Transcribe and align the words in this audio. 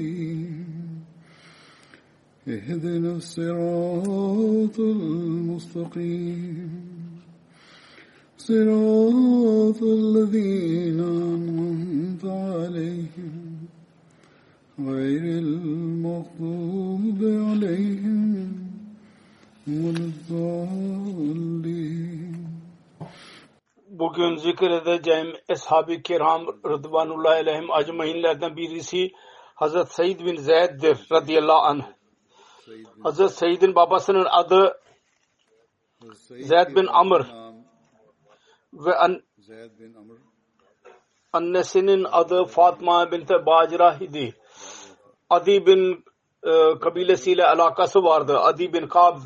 نستعين 0.00 1.04
اهدنا 2.48 3.12
الصراط 3.16 4.78
المستقيم. 4.80 6.70
صراط 8.38 9.82
الذين 9.82 11.00
أنعمت 11.00 12.24
عليهم 12.24 13.34
غير 14.78 15.24
المغضوب 15.44 17.20
عليهم 17.22 18.50
ولا 19.68 20.04
الضالين. 20.10 21.20
Bugün 23.90 24.36
zikredeceğim 24.36 25.28
Ashab-ı 25.48 26.02
Kiram 26.02 26.42
Rıdvanullahi 26.64 27.34
Aleyhim 27.42 27.70
acmainlerden 27.70 28.56
birisi 28.56 29.10
Hazret 29.60 29.88
Said 29.92 30.20
bin 30.20 30.36
Zeyd'dir 30.36 30.98
radıyallahu 31.12 31.58
anh. 31.58 31.82
Hazret 33.02 33.30
Said'in 33.30 33.74
babasının 33.74 34.26
adı 34.30 34.80
Zeyd 36.28 36.76
bin 36.76 36.86
Amr 36.86 37.26
ve 38.72 38.96
an, 38.96 39.22
annesinin 41.32 42.06
adı 42.12 42.44
Fatma 42.44 43.12
bint 43.12 43.30
Bacira 43.30 43.96
idi. 44.00 44.34
Adi 45.30 45.66
bin 45.66 46.04
e, 46.42 46.78
kabilesiyle 46.78 47.46
alakası 47.46 48.02
vardı. 48.02 48.38
Adi 48.38 48.72
bin 48.72 48.86
Kab. 48.86 49.18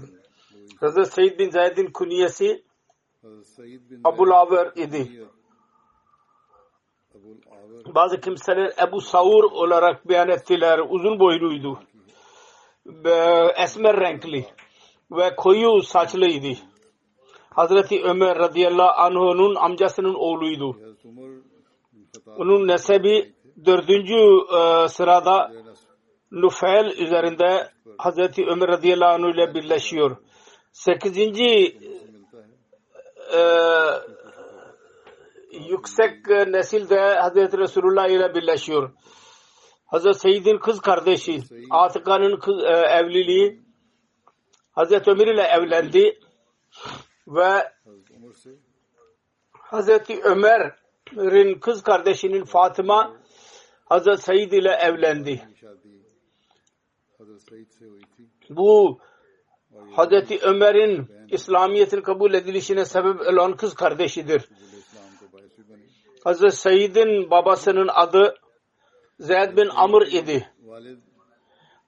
Hazret 0.81 1.13
Said 1.13 1.39
bin 1.39 1.51
Zeyd'in 1.51 1.93
kunyesi 1.93 2.65
Hazret 3.23 3.47
Said 3.47 3.91
bin 3.91 4.01
Abu 4.05 4.29
Laver 4.29 4.73
idi. 4.77 5.27
Bazı 7.95 8.21
kimseler 8.21 8.73
Ebu 8.89 9.01
Saur 9.01 9.45
olarak 9.45 10.09
beyan 10.09 10.29
ettiler. 10.29 10.81
Uzun 10.89 11.19
boyluydu. 11.21 11.79
Esmer 13.57 14.01
renkli 14.01 14.47
ve 15.11 15.37
koyu 15.37 15.83
saçlıydı. 15.83 16.59
Hazreti 17.51 18.03
Ömer 18.03 18.39
radıyallahu 18.39 19.01
anh'ın 19.01 19.55
amcasının 19.55 20.15
oğluydu. 20.15 20.77
Onun 22.37 22.69
nesebi 22.69 23.33
dördüncü 23.65 24.15
e, 24.57 24.89
sırada 24.89 25.53
Nufel 26.31 26.87
üzerinde 26.99 27.69
Hazreti 27.99 28.47
Ömer 28.47 28.69
radıyallahu 28.69 29.13
anh 29.13 29.35
ile 29.35 29.55
birleşiyor. 29.55 30.17
Sekizinci 30.73 31.79
e, 33.35 33.41
yüksek 35.69 36.31
e, 36.31 36.53
nesil 36.53 36.89
de 36.89 37.01
Hazreti 37.01 37.59
Resulullah 37.59 38.09
ile 38.09 38.35
birleşiyor. 38.35 38.93
Hazreti 39.87 40.19
Seyyid'in 40.19 40.59
kız 40.59 40.81
kardeşi 40.81 41.43
Atika'nın 41.71 42.37
kız, 42.41 42.63
e, 42.65 42.69
evliliği 42.69 43.63
Hazreti 44.73 45.11
Ömer 45.11 45.27
ile 45.27 45.43
evlendi 45.43 46.19
ve 47.27 47.73
Hazreti 49.53 50.21
Ömer'in 50.23 51.59
kız 51.59 51.83
kardeşinin 51.83 52.45
Fatıma 52.45 53.17
Hazreti 53.85 54.23
Seyyid 54.23 54.53
ile 54.53 54.71
evlendi. 54.71 55.43
Bu 58.51 58.99
Hazreti 59.93 60.39
Ömer'in 60.43 61.09
İslamiyet'in 61.29 62.01
kabul 62.01 62.35
edilişine 62.35 62.85
sebep 62.85 63.21
olan 63.21 63.57
kız 63.57 63.75
kardeşidir. 63.75 64.49
Hazreti 66.25 66.57
Said'in 66.57 67.31
babasının 67.31 67.89
adı 67.95 68.35
Zeyd 69.19 69.57
bin 69.57 69.69
Amr 69.69 70.03
idi. 70.07 70.51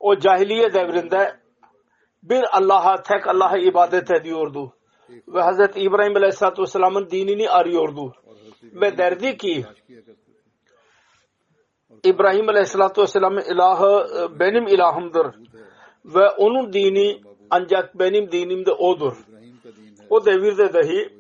O 0.01 0.19
cahiliye 0.19 0.75
devrinde 0.75 1.41
bir 2.23 2.45
Allah'a 2.53 3.03
tek 3.03 3.27
Allah'a 3.27 3.59
ibadet 3.59 4.11
ediyordu. 4.11 4.73
Ve 5.29 5.43
Hazreti 5.43 5.81
İbrahim 5.81 6.17
Aleyhisselatü 6.17 6.63
Vesselam'ın 6.63 7.11
dinini 7.11 7.51
arıyordu. 7.51 8.15
Ve 8.63 8.99
derdi 8.99 9.37
ki 9.37 9.67
İbrahim 12.05 12.49
Aleyhisselatü 12.49 13.03
Vesselam'ın 13.03 13.55
ilahı 13.55 14.07
e, 14.19 14.41
benim 14.41 14.67
ilahımdır. 14.67 15.27
Ve 16.05 16.31
onun 16.31 16.73
dini 16.73 17.21
ancak 17.51 17.99
benim 17.99 18.33
dinimde 18.33 18.73
odur. 18.73 19.17
O 20.11 20.27
devirde 20.27 20.73
dahi 20.73 21.16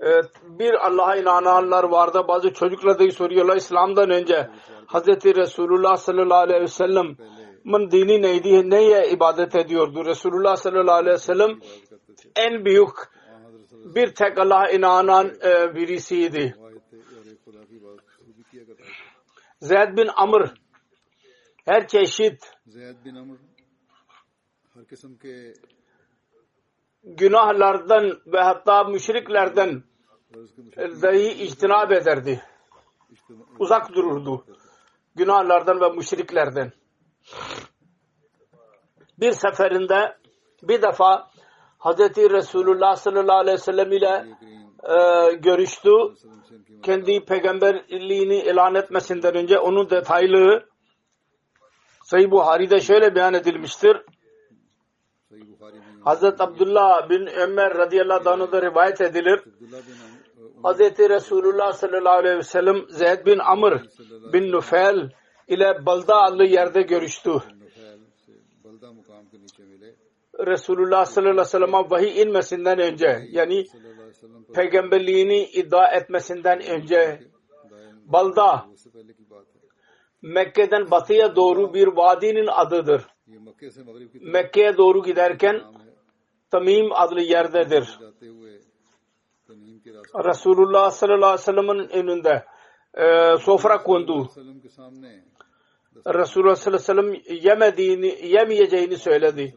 ee, 0.00 0.22
bir 0.58 0.86
Allah'a 0.86 1.16
inananlar 1.16 1.84
vardı. 1.84 2.24
Bazı 2.28 2.52
çocuklar 2.52 2.98
da 2.98 3.10
soruyorlar 3.10 3.56
İslam'dan 3.56 4.10
önce 4.10 4.50
Hz. 4.86 5.06
Resulullah 5.36 5.96
sallallahu 5.96 6.38
aleyhi 6.38 6.62
ve 6.62 6.66
sellem'in 6.66 7.90
dini 7.90 8.22
neydi? 8.22 8.70
Neye 8.70 9.10
ibadet 9.10 9.54
ediyordu? 9.54 10.04
Resulullah 10.04 10.56
sallallahu 10.56 10.96
aleyhi 10.96 11.14
ve 11.14 11.18
sellem 11.18 11.58
en 12.36 12.64
büyük 12.64 12.96
bir 13.94 14.14
tek 14.14 14.38
Allah'a 14.38 14.70
inanan 14.70 15.26
e, 15.26 15.74
birisiydi. 15.74 16.56
Zeyd 19.60 19.96
bin 19.96 20.08
Amr 20.16 20.54
her 21.64 21.88
çeşit 21.88 22.52
günahlardan 27.04 28.18
ve 28.26 28.40
hatta 28.40 28.84
müşriklerden 28.84 29.82
e, 30.76 31.02
dahi 31.02 31.44
içtinab 31.44 31.90
ederdi. 31.90 32.42
Uzak 33.58 33.94
dururdu. 33.94 34.44
Günahlardan 35.14 35.80
ve 35.80 35.88
müşriklerden. 35.88 36.72
Bir 39.18 39.32
seferinde 39.32 40.16
bir 40.62 40.82
defa 40.82 41.30
Hazreti 41.78 42.30
Resulullah 42.30 42.96
sallallahu 42.96 43.36
aleyhi 43.36 43.58
ve 43.58 43.62
sellem 43.62 43.92
ile 43.92 44.26
e, 44.82 45.32
görüştü. 45.32 45.90
Kendi 46.82 47.24
peygamberliğini 47.24 48.36
ilan 48.36 48.74
etmesinden 48.74 49.34
önce 49.34 49.58
onun 49.58 49.90
detaylı 49.90 50.68
Sayı 52.04 52.30
Buhari'de 52.30 52.80
şöyle 52.80 53.14
beyan 53.14 53.34
edilmiştir. 53.34 53.96
Hazreti 56.04 56.42
Abdullah 56.42 57.10
bin 57.10 57.26
Ömer 57.26 57.74
radıyallahu 57.74 58.30
anh'da 58.30 58.62
rivayet 58.62 59.00
edilir. 59.00 59.40
Hazreti 60.62 61.08
Resulullah 61.08 61.72
sallallahu 61.72 62.18
aleyhi 62.18 62.36
ve 62.36 62.42
sellem 62.42 62.76
Zeyd 62.88 63.26
bin 63.26 63.38
Amr 63.38 63.82
bin 64.32 64.52
Nufel 64.52 65.10
ile 65.48 65.86
Balda 65.86 66.16
adlı 66.16 66.44
yerde 66.44 66.82
görüştü. 66.82 67.30
Resulullah 70.46 71.04
sallallahu 71.04 71.30
aleyhi 71.30 71.40
ve 71.40 71.44
sellem'e 71.44 71.90
vahiy 71.90 72.22
inmesinden 72.22 72.78
önce 72.78 73.26
yani 73.30 73.66
peygamberliğini 74.54 75.44
iddia 75.44 75.88
etmesinden 75.88 76.60
önce 76.62 77.20
Balda 78.04 78.66
Mekke'den 80.22 80.90
batıya 80.90 81.36
doğru 81.36 81.74
bir 81.74 81.86
vadinin 81.86 82.46
adıdır. 82.46 83.17
Mekke'ye 84.20 84.76
doğru 84.76 85.02
giderken 85.02 85.62
Tamim 86.50 86.92
adlı 86.92 87.20
yerdedir. 87.20 87.98
Resulullah 90.24 90.90
sallallahu 90.90 91.26
aleyhi 91.26 91.40
ve 91.40 91.52
sellem'in 91.52 91.88
önünde 91.88 92.44
e, 92.94 93.36
sofra 93.38 93.82
kondu. 93.82 94.28
Resulullah 96.06 96.56
sallallahu 96.56 96.92
aleyhi 96.92 97.16
ve 97.16 97.22
sellem 97.22 97.36
yemediğini, 97.42 98.26
yemeyeceğini 98.26 98.96
söyledi. 98.96 99.54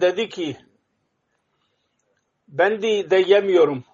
Dedi 0.00 0.28
ki 0.28 0.56
ben 2.48 2.82
de, 2.82 3.16
yemiyorum. 3.26 3.84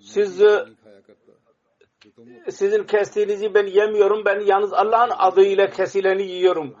Siz 0.00 0.42
sizin 2.50 2.84
kestiğinizi 2.84 3.54
ben 3.54 3.66
yemiyorum. 3.66 4.24
Ben 4.24 4.40
yalnız 4.40 4.72
Allah'ın 4.72 5.12
adıyla 5.16 5.70
kesileni 5.70 6.22
yiyorum. 6.22 6.76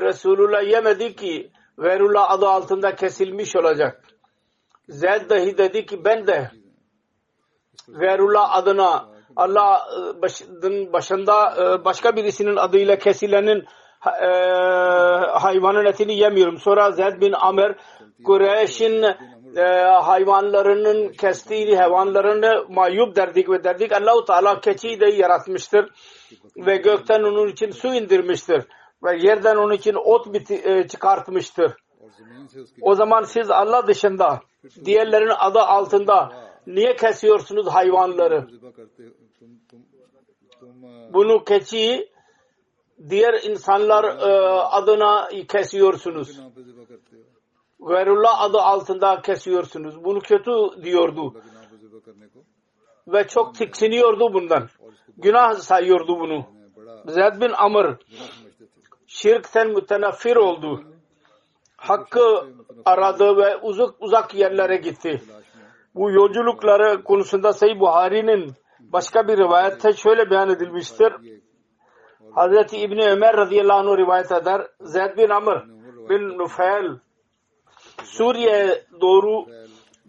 Resulullah 0.00 0.62
yemedi 0.62 1.16
ki 1.16 1.50
Verullah 1.78 2.30
adı 2.30 2.46
altında 2.46 2.94
kesilmiş 2.94 3.56
olacak. 3.56 4.04
Zeyd 4.88 5.30
dahi 5.30 5.58
dedi 5.58 5.86
ki 5.86 6.04
ben 6.04 6.26
de 6.26 6.50
Verullah 7.88 8.54
adına 8.54 9.08
Allah'ın 9.36 10.92
başında 10.92 11.54
e, 11.56 11.84
başka 11.84 12.16
birisinin 12.16 12.56
adıyla 12.56 12.98
kesilenin 12.98 13.64
e, 14.06 14.28
hayvanın 15.38 15.84
etini 15.84 16.18
yemiyorum. 16.18 16.58
Sonra 16.58 16.90
Zeyd 16.90 17.20
bin 17.20 17.32
Amer 17.32 17.74
Kureyş'in 18.24 19.02
e, 19.56 19.62
hayvanlarının 20.02 21.12
kestiği 21.12 21.76
hayvanlarını 21.76 22.64
mayup 22.68 23.16
derdik 23.16 23.50
ve 23.50 23.64
derdik 23.64 23.92
Allahu 23.92 24.24
Teala 24.24 24.60
keçiyi 24.60 25.00
de 25.00 25.06
yaratmıştır 25.06 25.90
ve 26.56 26.76
gökten 26.76 27.22
onun 27.22 27.48
için 27.48 27.70
su 27.70 27.94
indirmiştir 27.94 28.64
ve 29.02 29.16
yerden 29.16 29.56
onun 29.56 29.74
için 29.74 29.94
ot 29.94 30.34
biti, 30.34 30.54
e, 30.54 30.88
çıkartmıştır. 30.88 31.72
O 32.80 32.94
zaman 32.94 33.22
siz 33.22 33.50
Allah 33.50 33.86
dışında 33.86 34.40
diğerlerin 34.84 35.32
adı 35.38 35.58
altında 35.58 36.32
niye 36.66 36.96
kesiyorsunuz 36.96 37.66
hayvanları? 37.66 38.46
Bunu 41.12 41.44
keçiyi 41.44 42.10
diğer 43.08 43.42
insanlar 43.42 44.04
e, 44.04 44.50
adına 44.50 45.28
kesiyorsunuz. 45.48 46.40
Gayrullah 47.80 48.40
adı 48.40 48.58
altında 48.58 49.20
kesiyorsunuz. 49.22 50.04
Bunu 50.04 50.20
kötü 50.20 50.52
diyordu. 50.82 51.34
Ve 53.08 53.26
çok 53.26 53.54
tiksiniyordu 53.54 54.34
bundan. 54.34 54.68
Günah 55.16 55.54
sayıyordu 55.54 56.20
bunu. 56.20 56.46
Zeyd 57.06 57.40
bin 57.40 57.52
Amr 57.52 57.96
şirkten 59.16 59.68
mütenafir 59.68 60.36
oldu. 60.36 60.84
Hakkı 61.76 62.46
aradı 62.84 63.36
ve 63.36 63.56
uzak 63.56 63.94
uzak 64.00 64.34
yerlere 64.34 64.76
gitti. 64.76 65.22
Bu 65.94 66.10
yolculukları 66.10 67.04
konusunda 67.04 67.52
Sayı 67.52 67.80
Buhari'nin 67.80 68.52
başka 68.80 69.28
bir 69.28 69.36
rivayette 69.36 69.92
şöyle 69.92 70.30
beyan 70.30 70.50
edilmiştir. 70.50 71.12
Hazreti 72.34 72.76
İbni 72.76 73.10
Ömer 73.10 73.36
radıyallahu 73.36 73.90
anh 73.90 73.98
rivayet 73.98 74.32
eder. 74.32 74.66
Zeyd 74.80 75.16
bin 75.16 75.28
Amr 75.28 75.64
bin 76.10 76.38
Nufel 76.38 76.98
Suriye 78.04 78.84
doğru 79.00 79.46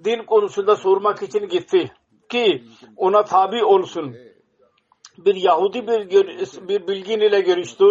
din 0.03 0.24
konusunda 0.24 0.75
sormak 0.75 1.24
için 1.24 1.48
gitti 1.48 1.92
ki 2.30 2.63
ona 2.98 3.24
tabi 3.24 3.63
olsun 3.63 4.15
bir 5.17 5.35
Yahudi 5.35 5.87
bir, 5.87 6.09
bir 6.67 6.87
bilgin 6.87 7.19
ile 7.19 7.41
görüştü. 7.41 7.85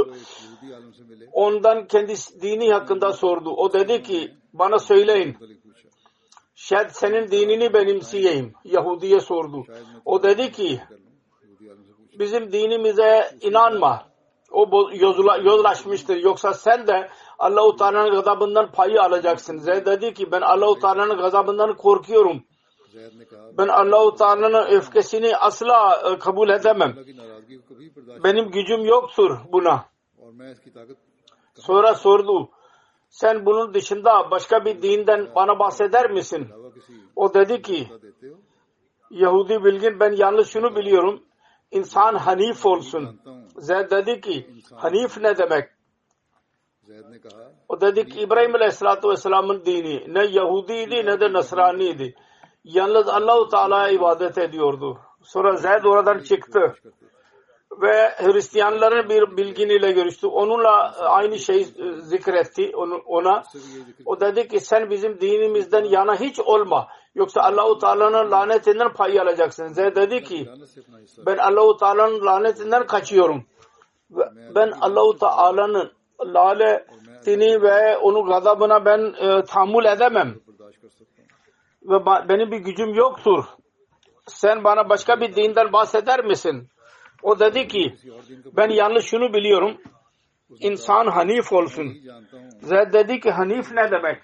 Ondan 1.33 1.87
kendisi 1.87 2.43
dini 2.43 2.73
hakkında 2.73 3.13
sordu. 3.13 3.51
O 3.51 3.73
dedi 3.73 4.03
ki 4.03 4.35
bana 4.53 4.79
söyleyin. 4.79 5.37
Şayet 6.55 6.97
senin 6.97 7.31
dinini 7.31 7.73
benimseyeyim. 7.73 8.53
Yahudi'ye 8.65 9.21
sordu. 9.21 9.65
O 10.05 10.23
dedi 10.23 10.53
ki 10.53 10.81
bizim 12.19 12.53
dinimize 12.53 13.31
inanma. 13.41 14.07
O 14.51 14.91
yozula, 14.95 15.37
yozlaşmıştır. 15.37 16.17
Yoksa 16.17 16.53
sen 16.55 16.87
de 16.87 17.11
Allah-u 17.39 17.77
Teala'nın 17.77 18.11
gazabından 18.11 18.73
payı 18.73 19.03
alacaksın. 19.03 19.59
Zeyd 19.59 19.87
dedi 19.87 20.15
ki 20.15 20.33
ben 20.33 20.41
Allah-u 20.41 20.79
Teala'nın 20.79 21.19
gazabından 21.19 21.77
korkuyorum. 21.77 22.45
Ben 23.59 23.69
Allah-u 23.69 24.15
Teala'nın 24.15 24.67
öfkesini 24.77 25.37
asla 25.37 26.03
e, 26.13 26.19
kabul 26.19 26.49
edemem. 26.49 26.97
Benim 28.25 28.51
gücüm 28.51 28.85
yoktur 28.85 29.39
buna. 29.53 29.85
Sonra 31.55 31.95
sordu. 31.95 32.51
Sen 33.09 33.47
bunun 33.47 33.75
dışında 33.75 34.31
başka 34.31 34.65
bir 34.65 34.83
dinden 34.83 35.35
bana 35.35 35.59
bahseder 35.59 36.11
misin? 36.11 36.49
O 37.17 37.35
dedi 37.35 37.63
ki 37.63 37.89
Yahudi 39.11 39.65
bilgin 39.65 40.01
ben 40.01 40.13
yalnız 40.13 40.49
şunu 40.49 40.77
biliyorum. 40.77 41.23
İnsan 41.71 42.15
hanif 42.15 42.67
olsun. 42.67 43.21
Zeyd 43.59 43.91
dedi 43.91 44.21
ki 44.21 44.51
hanif 44.75 45.19
ne 45.19 45.39
demek? 45.39 45.69
O 47.69 47.81
dedi 47.81 48.09
ki 48.09 48.21
İbrahim 48.21 48.55
Aleyhisselatü 48.55 49.09
Vesselam'ın 49.09 49.65
dini 49.65 50.15
ne 50.15 50.25
Yahudiydi 50.25 51.07
ne 51.07 51.21
de 51.21 51.33
Nasraniydi 51.33 52.15
yalnız 52.67 53.09
Allahu 53.09 53.49
Teala'ya 53.49 53.89
ibadet 53.89 54.39
ediyordu. 54.39 54.99
Sonra 55.23 55.57
Zeyd 55.57 55.85
oradan 55.85 56.19
çıktı 56.19 56.75
ve 57.83 58.11
Hristiyanların 58.17 59.09
bir 59.09 59.37
bilginiyle 59.37 59.93
görüştü. 59.93 60.27
Onunla 60.27 60.95
e, 61.01 61.03
aynı 61.03 61.39
şeyi 61.39 61.63
e, 61.63 61.93
zikretti 62.01 62.73
ona. 63.07 63.43
O 64.05 64.21
dedi 64.21 64.49
ki 64.49 64.61
sen 64.61 64.91
bizim 64.91 65.21
dinimizden 65.21 65.85
yana 65.85 66.21
hiç 66.21 66.41
olma. 66.41 66.89
Yoksa 67.15 67.41
Allahu 67.41 67.79
Teala'nın 67.79 68.31
lanetinden 68.31 68.93
pay 68.93 69.21
alacaksın. 69.21 69.67
Zeyd 69.69 69.97
dedi 69.97 70.23
ki 70.23 70.49
ben 71.27 71.37
Allahu 71.37 71.77
Teala'nın 71.77 72.27
lanetinden 72.27 72.87
kaçıyorum. 72.87 73.45
Ben 74.55 74.73
Allahu 74.81 75.19
Teala'nın 75.19 75.93
lanetini 76.21 77.63
ve 77.63 77.97
onun 77.97 78.27
gazabına 78.27 78.85
ben 78.85 79.15
e, 79.21 79.45
tahammül 79.45 79.85
edemem 79.85 80.35
ve 81.89 82.29
benim 82.29 82.51
bir 82.51 82.59
gücüm 82.59 82.95
yoktur. 82.95 83.45
Sen 84.27 84.65
bana 84.65 84.89
başka 84.89 85.21
bir 85.21 85.37
dinden 85.37 85.73
bahseder 85.73 86.25
misin? 86.25 86.69
O 87.23 87.39
dedi 87.39 87.69
ki 87.69 87.95
ben 88.57 88.69
yalnız 88.69 89.05
şunu 89.05 89.33
biliyorum. 89.33 89.77
İnsan 90.61 91.07
hanif 91.07 91.53
olsun. 91.53 91.95
Zeyd 92.61 92.93
dedi 92.93 93.21
ki 93.21 93.31
hanif 93.31 93.73
ne 93.73 93.91
demek? 93.91 94.23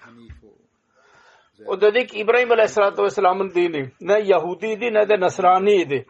O 1.65 1.81
dedi 1.81 2.07
ki 2.07 2.17
İbrahim 2.17 2.51
Aleyhisselatü 2.51 3.03
Vesselam'ın 3.03 3.49
dini 3.49 3.91
ne 4.01 4.19
Yahudiydi 4.19 4.93
ne 4.93 5.09
de 5.09 5.19
Nasraniydi. 5.19 6.05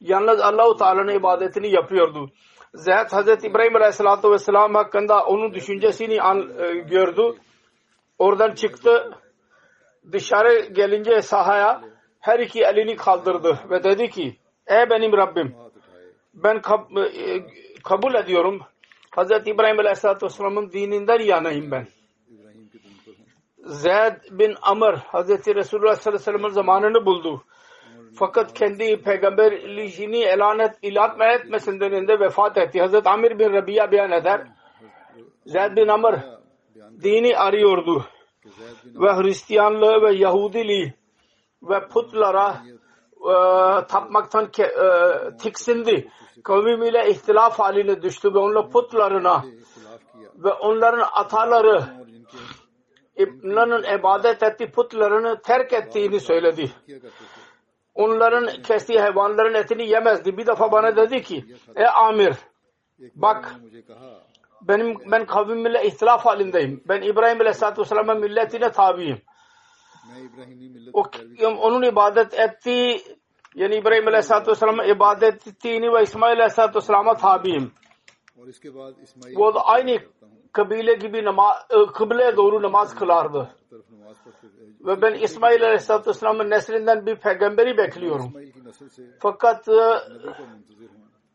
Yalnız 0.00 0.40
Allahu 0.40 0.76
Teala'nın 0.76 1.18
ibadetini 1.18 1.74
yapıyordu. 1.74 2.30
Zeyd 2.74 3.12
Hazreti 3.12 3.46
İbrahim 3.46 3.76
Aleyhisselatü 3.76 4.30
Vesselam 4.30 4.74
hakkında 4.74 5.24
onun 5.24 5.54
düşüncesini 5.54 6.14
e, 6.14 6.78
gördü. 6.78 7.34
Oradan 8.18 8.54
çıktı 8.54 9.21
dışarı 10.12 10.66
gelince 10.66 11.22
sahaya 11.22 11.82
her 12.20 12.38
iki 12.38 12.62
elini 12.62 12.96
kaldırdı 12.96 13.58
ve 13.70 13.84
dedi 13.84 14.10
ki 14.10 14.36
ey 14.66 14.90
benim 14.90 15.12
Rabbim 15.12 15.54
ben 16.34 16.62
kab 16.62 16.96
e, 16.96 17.44
kabul 17.84 18.14
ediyorum 18.14 18.60
Hz. 19.16 19.30
İbrahim 19.30 19.78
Aleyhisselatü 19.78 20.26
Vesselam'ın 20.26 20.72
dininden 20.72 21.20
yanayım 21.20 21.70
ben. 21.70 21.86
Zeyd 23.58 24.14
bin 24.30 24.54
Amr 24.62 24.96
Hz. 24.96 25.28
Resulullah 25.28 25.94
Sallallahu 25.94 26.08
Aleyhi 26.08 26.14
ve 26.14 26.18
Sellem'in 26.18 26.48
zamanını 26.48 27.06
buldu. 27.06 27.44
Fakat 28.14 28.54
kendi 28.54 29.02
peygamberliğini 29.02 30.18
ilan, 30.18 30.58
et, 30.58 30.78
ilan 30.82 31.20
etmesinden 31.20 31.92
önce 31.92 32.20
vefat 32.20 32.58
etti. 32.58 32.82
Hz. 32.82 33.06
Amir 33.06 33.38
bin 33.38 33.52
Rabia 33.52 33.92
beyan 33.92 34.12
eder. 34.12 34.46
Zeyd 35.46 35.76
bin 35.76 35.88
Amr 35.88 36.14
dini 37.02 37.38
arıyordu 37.38 38.04
ve 38.84 39.16
Hristiyanlığı 39.16 40.02
ve 40.02 40.14
Yahudiliği 40.14 40.94
ve 41.62 41.88
putlara 41.88 42.62
e, 43.20 43.34
tapmaktan 43.86 44.50
ke, 44.50 44.62
e, 44.62 44.86
tiksindi. 45.36 46.08
Kavmiyle 46.44 47.10
ihtilaf 47.10 47.58
haline 47.58 48.02
düştü 48.02 48.34
ve 48.34 48.38
onunla 48.38 48.68
putlarına 48.68 49.44
ve 50.34 50.52
onların 50.52 51.08
ataları 51.12 51.84
İbnan'ın 53.16 53.98
ibadet 53.98 54.42
ettiği 54.42 54.70
putlarını 54.70 55.42
terk 55.42 55.72
ettiğini 55.72 56.20
söyledi. 56.20 56.70
Onların 57.94 58.62
kestiği 58.62 59.00
hayvanların 59.00 59.54
etini 59.54 59.88
yemezdi. 59.88 60.36
Bir 60.36 60.46
defa 60.46 60.72
bana 60.72 60.96
dedi 60.96 61.22
ki, 61.22 61.44
e 61.76 61.84
Amir 61.86 62.34
bak 63.14 63.54
benim 64.68 64.96
ben 65.10 65.26
kavmimle 65.26 65.86
ihtilaf 65.86 66.26
halindeyim. 66.26 66.82
Ben 66.88 67.02
İbrahim 67.02 67.40
Aleyhisselatü 67.40 67.80
Vesselam'ın 67.80 68.20
milletine 68.20 68.72
tabiyim. 68.72 69.22
O, 70.92 71.02
onun 71.46 71.82
ibadet 71.82 72.34
ettiği 72.34 73.02
yani 73.54 73.74
İbrahim 73.74 74.08
Aleyhisselatü 74.08 74.50
Vesselam'a 74.50 74.84
ibadet 74.84 75.46
ettiğini 75.48 75.92
ve 75.92 76.02
İsmail 76.02 76.32
Aleyhisselatü 76.32 76.76
Vesselam'a 76.76 77.14
tabiyim. 77.14 77.72
O 79.36 79.54
da 79.54 79.66
aynı 79.66 79.98
kabile 80.52 80.94
gibi 80.94 81.24
namaz, 81.24 81.56
e, 81.70 81.92
kıble 81.92 82.36
doğru 82.36 82.62
namaz 82.62 82.94
kılardı. 82.94 83.50
Ve 84.80 85.02
ben 85.02 85.14
İsmail 85.14 85.64
Aleyhisselatü 85.64 86.10
Vesselam'ın 86.10 86.50
neslinden 86.50 87.06
bir 87.06 87.16
peygamberi 87.16 87.76
bekliyorum. 87.76 88.32
Fakat 89.18 89.68
e, 89.68 89.98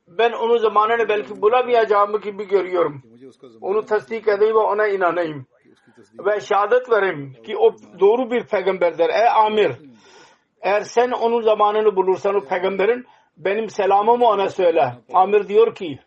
ben 0.08 0.32
onu 0.32 0.60
zamanını 0.60 1.10
belki 1.10 1.42
bulamayacağımı 1.42 2.22
gibi 2.22 2.48
görüyorum. 2.48 3.02
Onu 3.62 3.86
tasdik 3.86 4.28
edeyim 4.28 4.56
ve 4.56 4.60
ona 4.60 4.88
inanayım. 4.88 5.46
Ve 6.26 6.40
şehadet 6.40 6.92
vereyim 6.92 7.34
ki 7.34 7.58
o 7.58 7.76
doğru 8.00 8.32
bir 8.32 8.48
peygamberdir. 8.48 9.10
Ey 9.10 9.30
amir 9.30 9.72
eğer 10.62 10.82
sen 10.82 11.12
onun 11.12 11.42
zamanını 11.42 11.96
bulursan 11.96 12.36
o 12.36 12.42
peygamberin 12.42 13.06
benim 13.38 13.70
selamımı 13.70 14.26
ona 14.26 14.50
söyle. 14.50 14.94
Amir 15.14 15.48
diyor 15.48 15.76
ki 15.76 16.00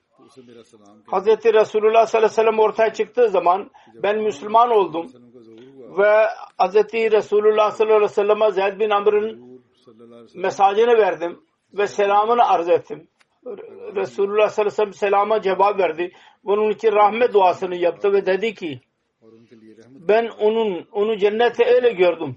Hz. 1.13 1.27
Resulullah 1.27 2.07
sallallahu 2.07 2.09
aleyhi 2.09 2.25
ve 2.25 2.29
sellem 2.29 2.59
ortaya 2.59 2.93
çıktığı 2.93 3.29
zaman 3.29 3.71
ben 3.95 4.19
Müslüman 4.19 4.71
oldum 4.71 5.07
ve 5.99 6.27
Hz. 6.61 6.75
Resulullah 6.95 7.71
sallallahu 7.71 7.97
aleyhi 7.97 8.11
ve 8.11 8.15
sellem'e 8.15 8.51
Zeyd 8.51 8.81
bin 8.81 8.91
Amr'ın 8.91 9.61
mesajını 10.35 10.99
verdim 10.99 11.41
ve 11.73 11.87
selamını 11.87 12.49
arz 12.49 12.69
ettim. 12.69 13.09
Resulullah 13.97 14.49
sallallahu 14.49 14.53
aleyhi 14.53 14.67
ve 14.67 14.71
sellem 14.71 14.93
selama 14.93 15.43
cevap 15.43 15.79
verdi. 15.79 16.13
Onun 16.45 16.71
için 16.71 16.93
rahmet 16.93 17.35
duasını 17.35 17.77
yaptı 17.77 18.13
ve 18.13 18.27
dedi 18.27 18.55
ki 18.55 18.81
ben 19.87 20.29
onun 20.29 20.89
onu 20.93 21.17
cennette 21.17 21.65
öyle 21.65 21.93
gördüm 21.93 22.37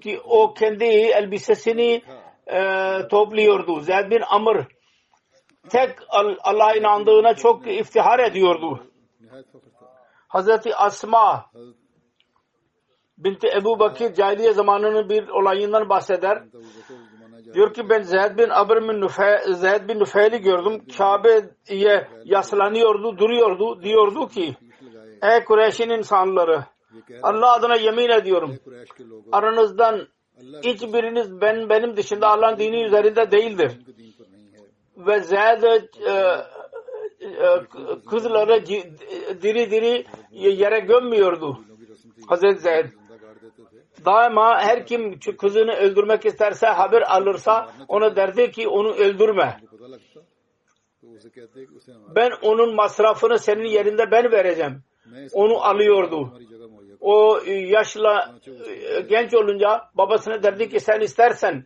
ki 0.00 0.20
o 0.24 0.54
kendi 0.54 0.84
elbisesini 0.84 2.02
e, 2.46 2.60
topluyordu. 3.10 3.80
Zeyd 3.80 4.10
bin 4.10 4.22
Amr 4.28 4.64
tek 5.68 5.90
Allah'a 6.40 6.74
inandığına 6.74 7.34
çok 7.34 7.66
iftihar 7.66 8.18
ediyordu. 8.18 8.86
Hazreti 10.28 10.76
Asma 10.76 11.50
binti 13.18 13.48
Ebu 13.48 13.78
Bakir 13.78 14.14
cahiliye 14.14 14.52
zamanının 14.52 15.08
bir 15.08 15.28
olayından 15.28 15.88
bahseder. 15.88 16.42
Diyor 17.56 17.74
ki 17.74 17.88
ben 17.88 18.02
Zeyd 18.02 18.38
bin 18.38 18.48
Abr 18.48 18.88
bin 18.88 19.00
Nufey, 19.00 19.38
Zeyd 19.54 19.88
bin 19.88 20.00
Nufeyl'i 20.00 20.40
gördüm. 20.40 20.82
Kabe'ye 20.98 22.08
yaslanıyordu, 22.24 23.18
duruyordu. 23.18 23.82
Diyordu 23.82 24.28
ki 24.28 24.56
ey 25.22 25.44
Kureyş'in 25.44 25.90
insanları 25.90 26.64
Allah 27.22 27.52
adına 27.52 27.76
yemin 27.76 28.08
ediyorum. 28.08 28.56
Aranızdan 29.32 30.08
hiçbiriniz 30.62 31.40
ben 31.40 31.68
benim 31.68 31.96
dışında 31.96 32.28
Allah'ın 32.28 32.58
dini 32.58 32.84
üzerinde 32.84 33.30
değildir. 33.30 33.72
Ve 34.96 35.20
Zeyd 35.20 35.62
e, 35.62 35.72
e, 36.00 36.12
e 36.12 37.60
kızları 38.10 38.66
diri 39.42 39.70
diri 39.70 40.04
yere 40.32 40.78
gömmüyordu. 40.80 41.58
Hazreti 42.28 42.60
Zeyd 42.60 42.86
daima 44.04 44.60
her 44.60 44.86
kim 44.86 45.18
kızını 45.18 45.72
öldürmek 45.72 46.26
isterse 46.26 46.66
haber 46.66 47.02
alırsa 47.02 47.70
ona 47.88 48.16
derdi 48.16 48.50
ki 48.50 48.68
onu 48.68 48.92
öldürme. 48.92 49.60
Ben 52.14 52.30
onun 52.42 52.74
masrafını 52.74 53.38
senin 53.38 53.64
yerinde 53.64 54.10
ben 54.10 54.32
vereceğim. 54.32 54.82
Onu 55.32 55.64
alıyordu. 55.64 56.32
O 57.00 57.40
e, 57.46 57.52
yaşla 57.52 58.34
e, 58.46 59.00
genç 59.00 59.34
olunca 59.34 59.82
babasına 59.94 60.42
derdi 60.42 60.68
ki 60.68 60.80
sen 60.80 61.00
istersen 61.00 61.64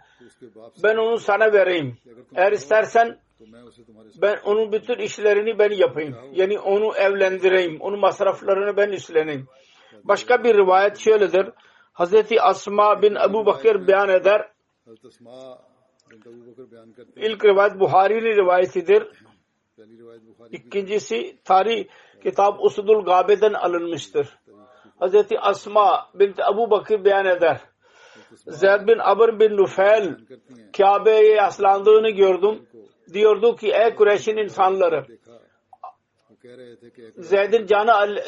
ben 0.83 0.97
onu 0.97 1.19
sana 1.19 1.53
vereyim. 1.53 1.97
Eğer 2.35 2.53
istersen 2.53 3.19
ben 4.23 4.39
onun 4.45 4.73
bütün 4.73 4.99
işlerini 4.99 5.59
ben 5.59 5.71
yapayım. 5.71 6.17
Yani 6.33 6.59
onu 6.59 6.97
evlendireyim. 6.97 7.81
Onun 7.81 8.01
masraflarını 8.01 8.77
ben 8.77 8.89
üstleneyim. 8.89 9.49
Başka 10.05 10.45
bir 10.45 10.55
rivayet 10.55 10.99
şöyledir. 10.99 11.47
Hazreti 11.93 12.43
Asma 12.43 13.03
bin 13.03 13.15
Ebu 13.15 13.47
Bakır 13.47 13.87
beyan 13.87 14.09
eder. 14.09 14.49
İlk 17.17 17.45
rivayet 17.45 17.81
Buhari'nin 17.81 18.37
rivayetidir. 18.37 19.09
İkincisi 20.51 21.39
tarih 21.45 21.89
kitap 22.23 22.61
Usudul 22.61 23.05
Gabe'den 23.05 23.53
alınmıştır. 23.53 24.39
Hazreti 24.99 25.41
Asma 25.41 26.11
bin 26.15 26.35
Ebu 26.53 26.71
Bakır 26.71 27.05
beyan 27.05 27.27
eder. 27.27 27.61
Zeyd 28.35 28.89
bin 28.89 28.99
Abr 28.99 29.41
bin 29.41 29.57
Nufel 29.57 30.17
Kabe'ye 30.77 31.35
yaslandığını 31.35 32.11
gördüm. 32.11 32.67
Diyordu 33.13 33.57
ki 33.57 33.73
ey 33.73 33.95
Kureyş'in 33.95 34.37
insanları 34.37 35.07
Zeyd'in 37.17 37.67
canı 37.67 38.21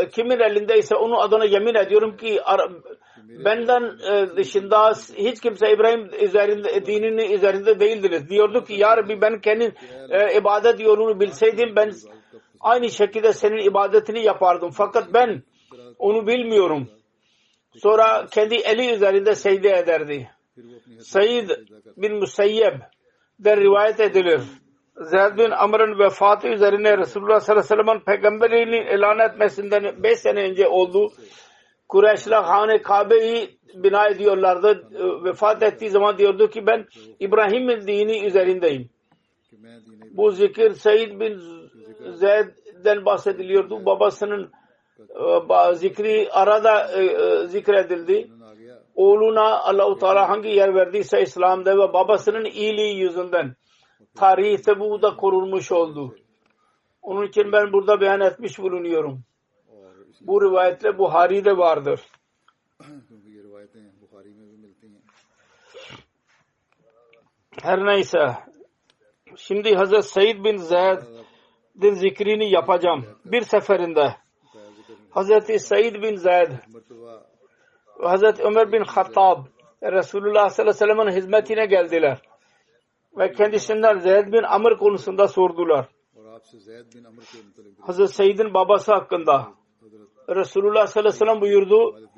e, 0.00 0.08
kimin 0.08 0.40
elindeyse 0.40 0.94
onu 0.94 1.20
adına 1.20 1.44
yemin 1.44 1.74
ediyorum 1.74 2.16
ki 2.16 2.40
benden 3.44 3.82
e, 4.12 4.36
dışında 4.36 4.92
hiç 5.16 5.40
kimse 5.40 5.72
İbrahim 5.72 6.10
üzerinde, 6.24 6.86
dininin 6.86 7.32
üzerinde 7.32 7.80
değildiniz. 7.80 8.28
Diyordu 8.28 8.64
ki 8.64 8.74
ya 8.74 8.96
Rabbi 8.96 9.20
ben 9.20 9.40
kendi 9.40 9.74
e, 10.10 10.38
ibadet 10.38 10.80
yolunu 10.80 11.20
bilseydim 11.20 11.76
ben 11.76 11.92
aynı 12.60 12.90
şekilde 12.90 13.32
senin 13.32 13.70
ibadetini 13.70 14.24
yapardım. 14.24 14.70
Fakat 14.70 15.14
ben 15.14 15.42
onu 15.98 16.26
bilmiyorum. 16.26 16.88
Sonra 17.76 18.26
kendi 18.30 18.54
eli 18.54 18.90
üzerinde 18.94 19.34
secde 19.34 19.70
ederdi. 19.70 20.30
Said 20.98 21.50
bin 21.96 22.16
Musayyeb 22.16 22.74
de 23.38 23.56
rivayet 23.56 24.00
edilir. 24.00 24.40
Zeyd 25.00 25.38
bin 25.38 25.50
Amr'ın 25.50 25.98
vefatı 25.98 26.48
üzerine 26.48 26.98
Resulullah 26.98 27.40
sallallahu 27.40 27.64
aleyhi 27.64 27.80
ve 27.80 27.84
sellem'in 27.84 28.04
peygamberliğini 28.04 28.94
ilan 28.94 29.18
etmesinden 29.18 30.02
5 30.02 30.18
sene 30.18 30.42
önce 30.42 30.68
oldu. 30.68 31.12
Kureyşler 31.88 32.42
Hane 32.42 32.82
Kabe'yi 32.82 33.58
bina 33.74 34.08
ediyorlardı. 34.08 34.88
E, 34.94 35.24
vefat 35.24 35.62
ettiği 35.62 35.90
zaman 35.90 36.18
diyordu 36.18 36.50
ki 36.50 36.66
ben 36.66 36.86
İbrahim'in 37.20 37.86
dini 37.86 38.26
üzerindeyim. 38.26 38.90
Bu 40.10 40.30
zikir 40.30 40.70
Seyyid 40.70 41.20
bin 41.20 41.40
Zeyd'den 42.12 43.04
bahsediliyordu. 43.04 43.86
Babasının 43.86 44.50
e, 45.70 45.74
zikri 45.74 46.28
arada 46.32 46.92
e, 47.00 47.46
zikredildi. 47.46 48.30
Oğluna 48.94 49.58
Allah-u 49.58 49.98
Teala 49.98 50.28
hangi 50.28 50.48
yer 50.48 50.74
verdiyse 50.74 51.22
İslam'da 51.22 51.74
ve 51.74 51.92
babasının 51.92 52.44
iyiliği 52.44 52.96
yüzünden 52.96 53.54
tarihte 54.18 54.80
bu 54.80 55.02
da 55.02 55.16
korunmuş 55.16 55.72
oldu. 55.72 56.16
Onun 57.02 57.26
için 57.26 57.52
ben 57.52 57.72
burada 57.72 58.00
beyan 58.00 58.20
etmiş 58.20 58.58
bulunuyorum. 58.58 59.20
Bu 60.20 60.42
rivayetle 60.42 60.98
Buhari'de 60.98 61.56
vardır. 61.56 62.00
Her 67.62 67.86
neyse. 67.86 68.18
Şimdi 69.36 69.74
Hazret 69.74 70.04
Said 70.04 70.44
bin 70.44 70.56
Zeyd'in 70.56 71.94
zikrini 71.94 72.50
yapacağım. 72.50 73.06
Bir 73.24 73.42
seferinde. 73.42 74.16
Hazreti 75.10 75.58
Said 75.58 75.94
bin 76.02 76.16
Zeyd 76.16 76.48
Hazreti 78.02 78.42
Ömer 78.42 78.72
bin 78.72 78.84
Hattab 78.84 79.44
Resulullah 79.82 80.50
sallallahu 80.50 80.84
aleyhi 80.84 80.90
ve 80.90 80.94
sellem'in 80.94 81.16
hizmetine 81.16 81.66
geldiler 81.66 82.18
ve 83.18 83.32
kendisinden 83.32 83.98
Zeyd 83.98 84.32
bin 84.32 84.42
Amr 84.42 84.78
konusunda 84.78 85.28
sordular. 85.28 85.88
Hazreti 87.80 88.14
Seyyid'in 88.14 88.54
babası 88.54 88.92
hakkında 88.92 89.48
Resulullah 90.28 90.86
sallallahu 90.86 91.08
aleyhi 91.08 91.14
ve 91.14 91.26
sellem 91.26 91.40
buyurdu. 91.40 92.08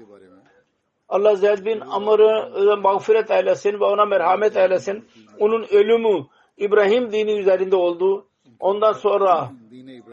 Allah 1.08 1.34
Zeyd 1.36 1.64
bin 1.64 1.80
Amr'ı 1.80 2.76
mağfiret 2.76 3.30
eylesin 3.30 3.80
ve 3.80 3.84
ona 3.84 4.04
merhamet 4.04 4.56
eylesin. 4.56 5.08
Onun 5.38 5.66
ölümü 5.70 6.26
İbrahim 6.56 7.12
dini 7.12 7.32
üzerinde 7.32 7.76
oldu. 7.76 8.26
Ondan 8.60 8.92
sonra 8.92 9.50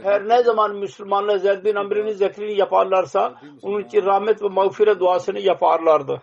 her 0.04 0.28
ne 0.28 0.44
zaman 0.44 0.76
Müslümanlar 0.76 1.38
Zeyd 1.38 1.66
bin 1.66 1.76
Amr'ın 1.76 2.10
zikrini 2.10 2.58
yaparlarsa 2.60 3.36
onun 3.62 3.84
için 3.84 4.06
rahmet 4.06 4.42
ve 4.44 4.48
mağfiret 4.48 5.00
duasını 5.00 5.40
yaparlardı. 5.40 6.22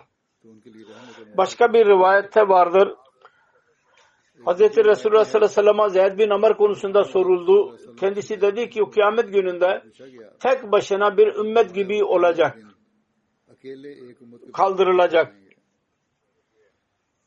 Başka 1.37 1.73
bir 1.73 1.87
rivayette 1.87 2.49
vardır. 2.49 2.95
Hz. 4.47 4.61
Resulullah 4.61 5.25
sallallahu 5.25 5.37
aleyhi 5.37 5.43
ve 5.43 5.49
sellem'e 5.49 5.89
Zeyd 5.89 6.19
bin 6.19 6.31
Amr 6.31 6.57
konusunda 6.57 7.05
soruldu. 7.05 7.79
Kendisi 8.01 8.41
dedi 8.41 8.71
ki 8.71 8.83
kıyamet 8.95 9.33
gününde 9.33 9.83
tek 10.41 10.73
başına 10.73 11.17
bir 11.17 11.35
ümmet 11.35 11.75
gibi 11.75 12.05
olacak. 12.05 12.59
Kaldırılacak. 14.53 15.35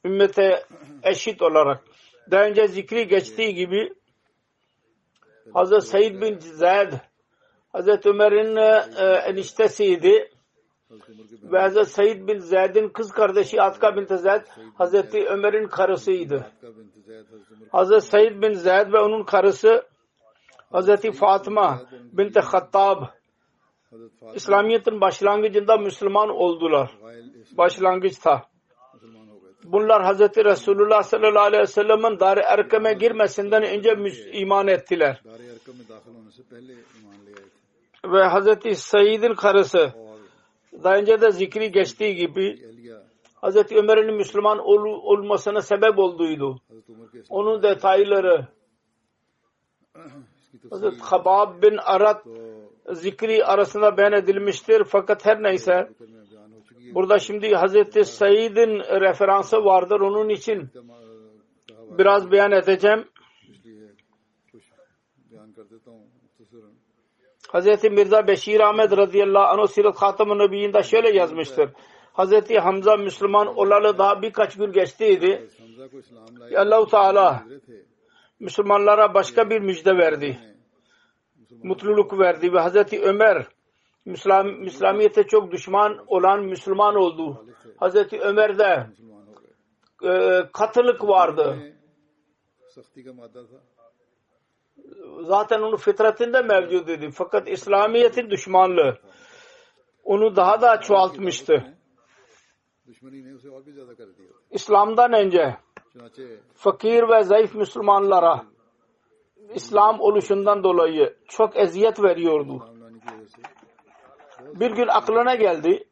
Ümmete 0.05 0.63
eşit 1.03 1.41
olarak. 1.41 1.83
Daha 2.31 2.43
önce 2.43 2.67
zikri 2.67 3.07
geçtiği 3.07 3.55
gibi 3.55 3.93
Hz. 5.55 5.83
Said 5.83 6.21
bin 6.21 6.39
Zeyd 6.39 6.93
Hz. 7.73 8.05
Ömer'in 8.05 8.55
e, 8.55 9.17
eniştesiydi. 9.29 10.36
Ve 11.43 11.69
Hz. 11.69 11.87
Said 11.87 12.27
bin 12.27 12.39
Zeyd'in 12.39 12.89
kız 12.89 13.11
kardeşi 13.11 13.61
Atka 13.61 13.95
bin 13.95 14.05
Zeyd 14.15 14.41
Hz. 14.79 14.93
Ömer'in 15.13 15.67
karısıydı. 15.67 16.51
Hz. 17.73 18.03
Said 18.03 18.41
bin 18.41 18.53
Zeyd 18.53 18.93
ve 18.93 18.99
onun 18.99 19.23
karısı 19.23 19.85
Hz. 20.73 21.17
Fatıma 21.19 21.81
bin 21.91 22.31
Hattab 22.33 23.03
İslamiyet'in 24.35 25.01
başlangıcında 25.01 25.77
Müslüman 25.77 26.29
oldular. 26.29 26.97
Başlangıçta. 27.57 28.43
Bunlar 29.63 30.15
Hz. 30.15 30.19
Resulullah 30.19 31.03
sallallahu 31.03 31.43
aleyhi 31.43 31.61
ve 31.61 31.67
sellem'in 31.67 32.19
dar 32.19 32.37
erkeme 32.37 32.93
girmesinden 32.93 33.63
önce 33.63 33.97
iman 34.33 34.67
ettiler. 34.67 35.21
Ve 38.05 38.29
Hz. 38.29 38.79
Said'in 38.79 39.33
karısı 39.33 40.06
daha 40.83 40.97
önce 40.97 41.21
de 41.21 41.31
zikri 41.31 41.71
geçtiği 41.71 42.15
gibi 42.15 42.67
Hz. 43.43 43.71
Ömer'in 43.71 44.15
Müslüman 44.15 44.59
ol, 44.59 44.85
olmasına 44.85 45.61
sebep 45.61 45.99
olduydu. 45.99 46.61
Onun 47.29 47.63
detayları 47.63 48.47
Hz. 50.71 50.99
Habab 51.01 51.61
bin 51.61 51.77
Arat 51.77 52.25
zikri 52.91 53.45
arasında 53.45 53.97
beyan 53.97 54.13
edilmiştir. 54.13 54.83
Fakat 54.83 55.25
her 55.25 55.43
neyse 55.43 55.89
burada 56.93 57.19
şimdi 57.19 57.55
Hz. 57.55 58.07
Said'in 58.07 59.01
referansı 59.01 59.57
vardır. 59.57 59.99
Onun 59.99 60.29
için 60.29 60.69
biraz 61.97 62.31
beyan 62.31 62.51
edeceğim. 62.51 63.05
Hz. 67.53 67.83
Mirza 67.83 68.27
Beşir 68.27 68.59
Ahmet 68.59 68.91
radıyallahu 68.97 69.61
anh 69.61 69.67
Sirat 69.67 69.97
Hatam-ı 69.97 70.37
Nebiyyinde 70.37 70.83
şöyle 70.83 71.09
yazmıştır. 71.17 71.69
Hz. 72.17 72.49
Hamza 72.59 72.97
Müslüman 72.97 73.47
olalı 73.47 73.97
daha 73.97 74.21
birkaç 74.21 74.57
gün 74.57 74.71
geçtiydi. 74.71 75.47
Allahu 76.57 76.87
Teala 76.87 77.43
Müslümanlara 78.39 79.13
başka 79.13 79.49
bir 79.49 79.59
müjde 79.59 79.97
verdi. 79.97 80.39
Mutluluk 81.63 82.19
verdi 82.19 82.53
ve 82.53 82.59
Hz. 82.59 82.93
Ömer 82.93 83.47
Müslüman, 84.05 84.61
İslamiyet'e 84.61 85.23
çok 85.23 85.51
düşman 85.51 86.03
olan 86.07 86.43
Müslüman 86.43 86.95
oldu. 86.95 87.45
Hz. 87.81 88.13
Ömer'de 88.13 88.87
e, 90.03 90.41
katılık 90.53 91.03
vardı 91.03 91.73
zaten 95.21 95.61
onun 95.61 95.75
fıtratında 95.75 96.41
mevcut 96.41 96.89
idi. 96.89 97.09
Fakat 97.13 97.49
İslamiyet'in 97.49 98.29
düşmanlığı 98.29 98.97
onu 100.03 100.35
daha 100.35 100.61
da 100.61 100.81
çoğaltmıştı. 100.81 101.77
İslam'dan 104.51 105.13
önce 105.13 105.57
fakir 106.53 107.09
ve 107.09 107.23
zayıf 107.23 107.55
Müslümanlara 107.55 108.45
İslam 109.55 109.99
oluşundan 109.99 110.63
dolayı 110.63 111.15
çok 111.27 111.57
eziyet 111.57 112.03
veriyordu. 112.03 112.69
Bir 114.55 114.71
gün 114.71 114.87
aklına 114.87 115.35
geldi. 115.35 115.83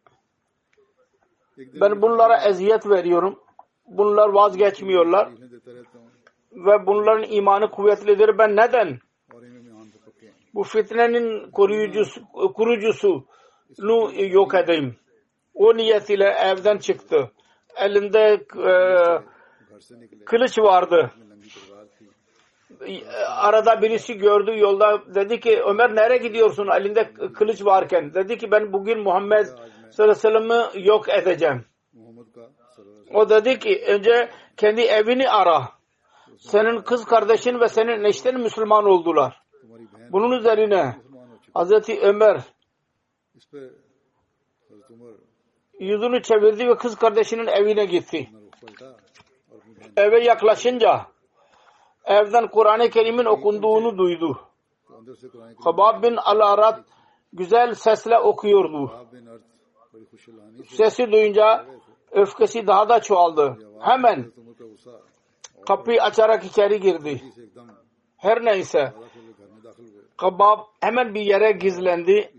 Ben 1.58 2.02
bunlara 2.02 2.48
eziyet 2.48 2.90
veriyorum. 2.90 3.40
Bunlar 3.88 4.30
vazgeçmiyorlar 4.30 5.32
ve 6.56 6.86
bunların 6.88 7.32
imanı 7.32 7.72
kuvvetlidir. 7.72 8.38
Ben 8.38 8.56
neden? 8.56 9.00
Bu 10.54 10.64
fitnenin 10.64 11.52
koruyucusu, 11.52 12.22
kurucusunu 12.54 14.12
yok 14.16 14.56
edeyim. 14.56 14.96
O 15.54 15.78
niyetiyle 15.78 16.26
evden 16.26 16.78
çıktı. 16.78 17.32
Elinde 17.78 18.46
e, 18.58 18.74
kılıç 20.26 20.60
vardı. 20.60 21.12
Arada 23.28 23.82
birisi 23.82 24.18
gördü 24.18 24.60
yolda 24.60 25.16
dedi 25.16 25.40
ki 25.40 25.62
Ömer 25.66 25.96
nereye 25.96 26.18
gidiyorsun 26.18 26.68
elinde 26.68 27.14
kılıç 27.14 27.66
varken? 27.66 28.14
Dedi 28.14 28.38
ki 28.38 28.52
ben 28.52 28.74
bugün 28.74 29.00
Muhammed 29.00 29.46
sallallahu 29.46 30.00
aleyhi 30.00 30.10
ve 30.10 30.16
sellem'i 30.16 30.88
yok 30.88 31.10
edeceğim. 31.10 31.66
O 33.14 33.30
dedi 33.30 33.60
ki 33.60 33.84
önce 33.88 34.30
kendi 34.58 34.82
evini 34.82 35.30
ara 35.30 35.75
senin 36.40 36.82
kız 36.82 37.06
kardeşin 37.06 37.60
ve 37.60 37.68
senin 37.68 38.04
eşten 38.04 38.40
Müslüman 38.40 38.86
oldular. 38.86 39.42
Bunun 40.12 40.32
üzerine 40.32 40.96
Hazreti 41.54 42.00
Ömer 42.02 42.42
yüzünü 45.80 46.22
çevirdi 46.22 46.68
ve 46.68 46.78
kız 46.78 46.96
kardeşinin 46.96 47.48
evine 47.48 47.86
gitti. 47.86 48.30
Eve 49.98 50.24
yaklaşınca 50.24 51.06
evden 52.06 52.48
Kur'an-ı 52.48 52.90
Kerim'in 52.90 53.26
okunduğunu 53.26 53.98
duydu. 53.98 54.40
Habab 55.64 56.04
bin 56.04 56.16
Alarat 56.16 56.80
güzel 57.34 57.74
sesle 57.74 58.20
okuyordu. 58.20 58.92
Sesi 60.68 61.12
duyunca 61.12 61.66
öfkesi 62.12 62.68
daha 62.68 62.90
da 62.90 63.02
çoğaldı. 63.02 63.58
Hemen 63.80 64.32
kapıyı 65.66 66.04
açarak 66.04 66.44
içeri 66.46 66.80
girdi. 66.80 67.22
Her 68.18 68.46
neyse 68.46 68.94
Kabab 70.18 70.60
hemen 70.82 71.16
bir 71.16 71.22
yere 71.22 71.52
gizlendi. 71.52 72.34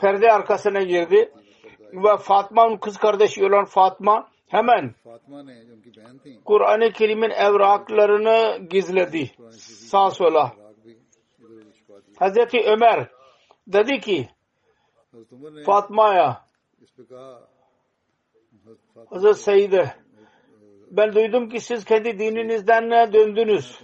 Perde 0.00 0.32
arkasına 0.32 0.82
girdi. 0.82 1.32
Ve 1.92 2.16
Fatma'nın 2.16 2.76
kız 2.76 2.96
kardeşi 2.96 3.44
olan 3.44 3.64
Fatma 3.64 4.30
hemen 4.46 4.94
Kur'an-ı 6.44 6.92
Kerim'in 6.92 7.30
evraklarını 7.30 8.66
gizledi. 8.70 9.30
Sağ 9.90 10.10
sola. 10.10 10.52
Hazreti 12.18 12.60
Ömer 12.66 13.08
dedi 13.66 14.00
ki 14.00 14.28
Fatma'ya 15.64 16.44
Hazreti 19.10 19.40
Said'e 19.40 20.07
ben 20.90 21.14
duydum 21.14 21.48
ki 21.48 21.60
siz 21.60 21.84
kendi 21.84 22.18
dininizden 22.18 23.12
döndünüz. 23.12 23.80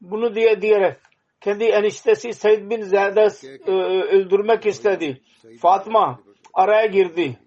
Bunu 0.00 0.34
diye 0.34 0.62
diyerek 0.62 0.96
kendi 1.40 1.64
eniştesi 1.64 2.32
Seyd 2.32 2.70
bin 2.70 2.82
Zade 2.82 3.28
e, 3.66 3.72
öldürmek 4.16 4.66
istedi. 4.66 5.20
Fatma 5.60 6.20
araya 6.54 6.86
girdi 6.86 7.38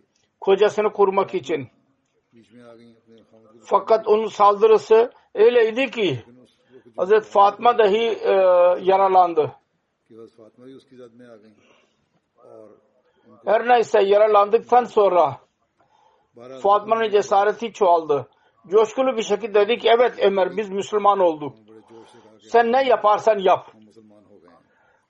kocasını 0.41 0.91
kurmak 0.91 1.35
için. 1.35 1.67
Fakat 3.63 4.07
onun 4.07 4.27
saldırısı 4.27 5.11
öyleydi 5.35 5.91
ki 5.91 6.23
Hazreti 6.97 7.29
Fatma 7.29 7.77
dahi 7.77 8.07
e, 8.07 8.31
yaralandı. 8.81 9.51
Her 13.45 13.67
neyse 13.67 14.03
yaralandıktan 14.03 14.83
sonra 14.83 15.42
Fuat 16.61 16.87
Man'ın 16.87 17.09
cesareti 17.09 17.73
çoğaldı. 17.73 18.29
Coşkulu 18.67 19.17
bir 19.17 19.23
şekilde 19.23 19.53
dedi 19.53 19.77
ki 19.77 19.89
evet 19.89 20.19
Ömer 20.21 20.57
biz 20.57 20.69
Müslüman 20.69 21.19
olduk. 21.19 21.55
Sen 22.41 22.71
ne 22.71 22.83
yaparsan 22.83 23.37
yap. 23.37 23.71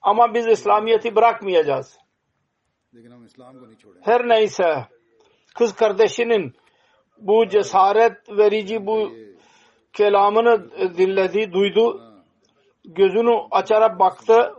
Ama 0.01 0.33
biz 0.33 0.47
İslamiyet'i 0.47 1.15
bırakmayacağız. 1.15 1.97
Her 4.01 4.27
neyse 4.29 4.87
kız 5.55 5.75
kardeşinin 5.75 6.53
bu 7.17 7.47
cesaret 7.47 8.29
verici 8.29 8.85
bu 8.85 9.11
kelamını 9.93 10.71
dinledi, 10.97 11.53
duydu. 11.53 12.01
Gözünü 12.85 13.47
açarak 13.51 13.99
baktı, 13.99 14.53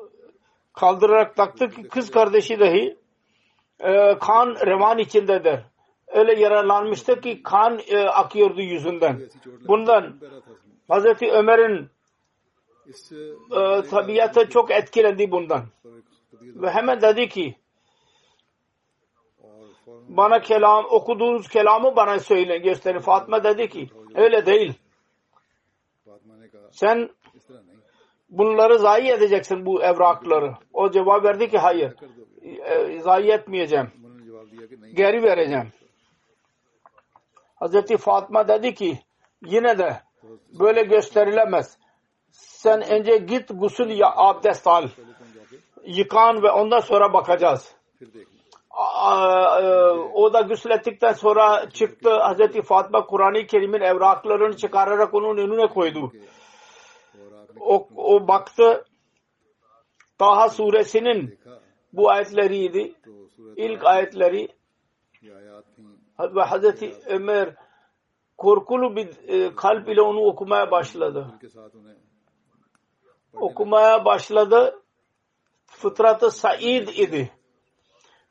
kaldırarak 0.72 1.36
taktı 1.36 1.68
ki 1.68 1.88
kız 1.88 2.10
kardeşi 2.10 2.60
dahi 2.60 2.98
e, 3.80 4.18
kan 4.18 4.66
revan 4.66 4.98
içindedir 4.98 5.60
öyle 6.14 6.40
yaralanmıştı 6.40 7.20
ki 7.20 7.42
kan 7.42 7.80
e, 7.88 7.98
akıyordu 7.98 8.60
yüzünden. 8.60 9.20
Bundan 9.68 10.14
Hazreti 10.88 11.32
Ömer'in 11.32 11.90
e, 13.50 13.82
tabiatı 13.90 14.48
çok 14.48 14.70
etkilendi 14.70 15.30
bundan. 15.30 15.62
Ve 16.42 16.70
hemen 16.70 17.00
dedi 17.00 17.28
ki 17.28 17.54
bana 20.08 20.40
kelam 20.40 20.84
okuduğunuz 20.90 21.48
kelamı 21.48 21.96
bana 21.96 22.18
söyle 22.18 22.58
gösterin. 22.58 22.98
Fatma 22.98 23.44
dedi 23.44 23.68
ki 23.68 23.90
öyle 24.14 24.46
değil. 24.46 24.74
Sen 26.70 27.10
bunları 28.30 28.78
zayi 28.78 29.10
edeceksin 29.10 29.66
bu 29.66 29.82
evrakları. 29.82 30.54
O 30.72 30.90
cevap 30.90 31.24
verdi 31.24 31.50
ki 31.50 31.58
hayır. 31.58 31.94
E, 32.42 33.00
zayi 33.00 33.30
etmeyeceğim. 33.30 33.90
Geri 34.94 35.22
vereceğim. 35.22 35.72
Hazreti 37.54 37.96
Fatma 37.96 38.48
dedi 38.48 38.74
ki 38.74 38.98
yine 39.46 39.78
de 39.78 40.02
böyle 40.58 40.82
gösterilemez. 40.82 41.78
Sen 42.30 42.90
önce 42.90 43.16
git 43.16 43.48
gusül 43.50 43.90
ya 43.90 44.12
abdest 44.16 44.66
al. 44.66 44.88
Yıkan 45.84 46.42
ve 46.42 46.50
ondan 46.50 46.80
sonra 46.80 47.12
bakacağız. 47.12 47.74
E, 49.60 49.66
o 50.14 50.32
da 50.32 50.40
guslettikten 50.40 51.12
sonra 51.12 51.70
çıktı. 51.70 52.10
Hazreti 52.10 52.62
Fatma 52.62 53.06
Kur'an-ı 53.06 53.46
Kerim'in 53.46 53.80
evraklarını 53.80 54.56
çıkararak 54.56 55.14
onun 55.14 55.36
önüne 55.36 55.66
koydu. 55.66 56.12
O, 57.60 57.88
o 57.96 58.28
baktı 58.28 58.84
Taha 60.18 60.48
suresinin 60.48 61.38
bu 61.92 62.10
ayetleriydi. 62.10 62.94
İlk 63.56 63.84
ayetleri 63.84 64.48
ve 66.18 66.42
Hazreti 66.42 66.94
Ömer 67.06 67.54
korkulu 68.38 68.96
bir 68.96 69.28
e, 69.28 69.54
kalp 69.54 69.88
ile 69.88 70.02
onu 70.02 70.20
okumaya 70.20 70.70
başladı. 70.70 71.38
Okumaya 73.32 74.04
başladı. 74.04 74.82
Fıtratı 75.66 76.30
Said 76.30 76.88
idi. 76.88 77.32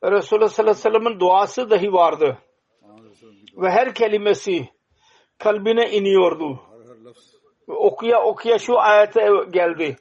Resulullah 0.03 0.49
sallallahu 0.49 0.71
aleyhi 0.71 0.85
ve 0.85 0.91
sellem'in 0.91 1.19
duası 1.19 1.69
dahi 1.69 1.93
vardı. 1.93 2.37
Ve 3.57 3.69
her 3.69 3.95
kelimesi 3.95 4.69
kalbine 5.37 5.91
iniyordu. 5.91 6.59
Okuya 7.67 8.23
okuya 8.23 8.59
şu 8.59 8.79
ayete 8.79 9.29
geldi. 9.51 9.95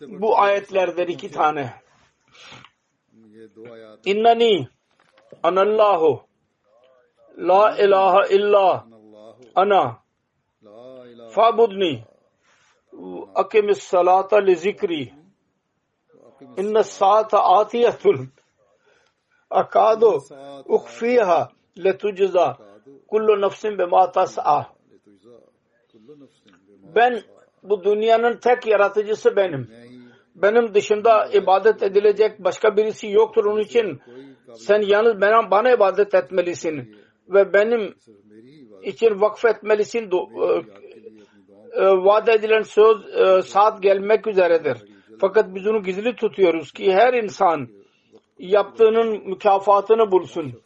Bu 0.00 0.38
ayetlerden 0.38 1.06
iki 1.06 1.30
tane. 1.30 1.74
İnnani 4.04 4.68
anallahu 5.42 6.29
La 7.48 7.76
ilahe 7.84 8.34
illa 8.36 8.84
ana 9.54 9.96
fabudni 11.34 12.04
akimis 13.34 13.82
salata 13.82 14.40
li 14.46 14.54
zikri 14.56 15.02
inna 16.60 16.82
saata 16.82 17.38
atiyatun 17.58 18.18
akadu 19.50 20.12
ukfiha 20.76 21.40
letujza 21.84 22.46
kullu 23.10 23.40
nefsin 23.40 23.78
bima 23.78 24.12
tas'a 24.12 24.58
ben 26.94 27.22
bu 27.62 27.84
dünyanın 27.84 28.36
tek 28.36 28.66
yaratıcısı 28.66 29.36
benim. 29.36 29.70
Benim 30.34 30.74
dışında 30.74 31.28
ibadet 31.32 31.82
edilecek 31.82 32.44
başka 32.44 32.76
birisi 32.76 33.08
yoktur. 33.08 33.44
Onun 33.44 33.60
için 33.60 34.00
sen 34.54 34.80
yalnız 34.82 35.20
bana, 35.20 35.50
bana 35.50 35.72
ibadet 35.72 36.14
etmelisin 36.14 36.96
ve 37.30 37.52
benim 37.52 37.94
için 38.82 39.20
vakfetmelisin 39.20 40.02
e, 40.02 40.16
e, 41.72 41.84
vaat 41.84 42.28
edilen 42.28 42.62
söz 42.62 43.14
e, 43.14 43.42
saat 43.42 43.82
gelmek 43.82 44.26
üzeredir. 44.26 44.78
Fakat 45.20 45.54
biz 45.54 45.66
onu 45.66 45.82
gizli 45.82 46.16
tutuyoruz 46.16 46.72
ki 46.72 46.92
her 46.92 47.14
insan 47.14 47.68
yaptığının 48.38 49.28
mükafatını 49.28 50.10
bulsun. 50.12 50.62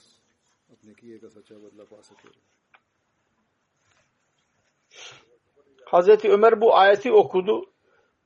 Hazreti 5.85 6.31
Ömer 6.31 6.61
bu 6.61 6.77
ayeti 6.77 7.13
okudu. 7.13 7.65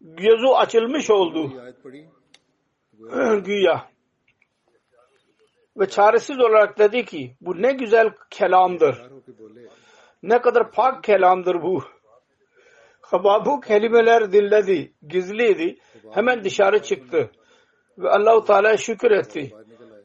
Gözü 0.00 0.46
açılmış 0.46 1.10
oldu. 1.10 1.52
Güya 3.44 3.90
ve 5.78 5.88
çaresiz 5.88 6.40
olarak 6.40 6.78
dedi 6.78 7.04
ki 7.04 7.36
bu 7.40 7.62
ne 7.62 7.72
güzel 7.72 8.10
kelamdır. 8.30 9.10
Ne 10.22 10.40
kadar 10.40 10.70
pak 10.70 11.04
kelamdır 11.04 11.62
bu. 11.62 11.82
Hababu 13.00 13.60
kelimeler 13.60 14.32
dinledi, 14.32 14.92
gizliydi. 15.08 15.78
Hemen 16.10 16.44
dışarı 16.44 16.82
çıktı. 16.82 17.30
Ve 17.98 18.08
Allahu 18.08 18.44
Teala 18.44 18.76
şükür 18.76 19.10
etti. 19.10 19.50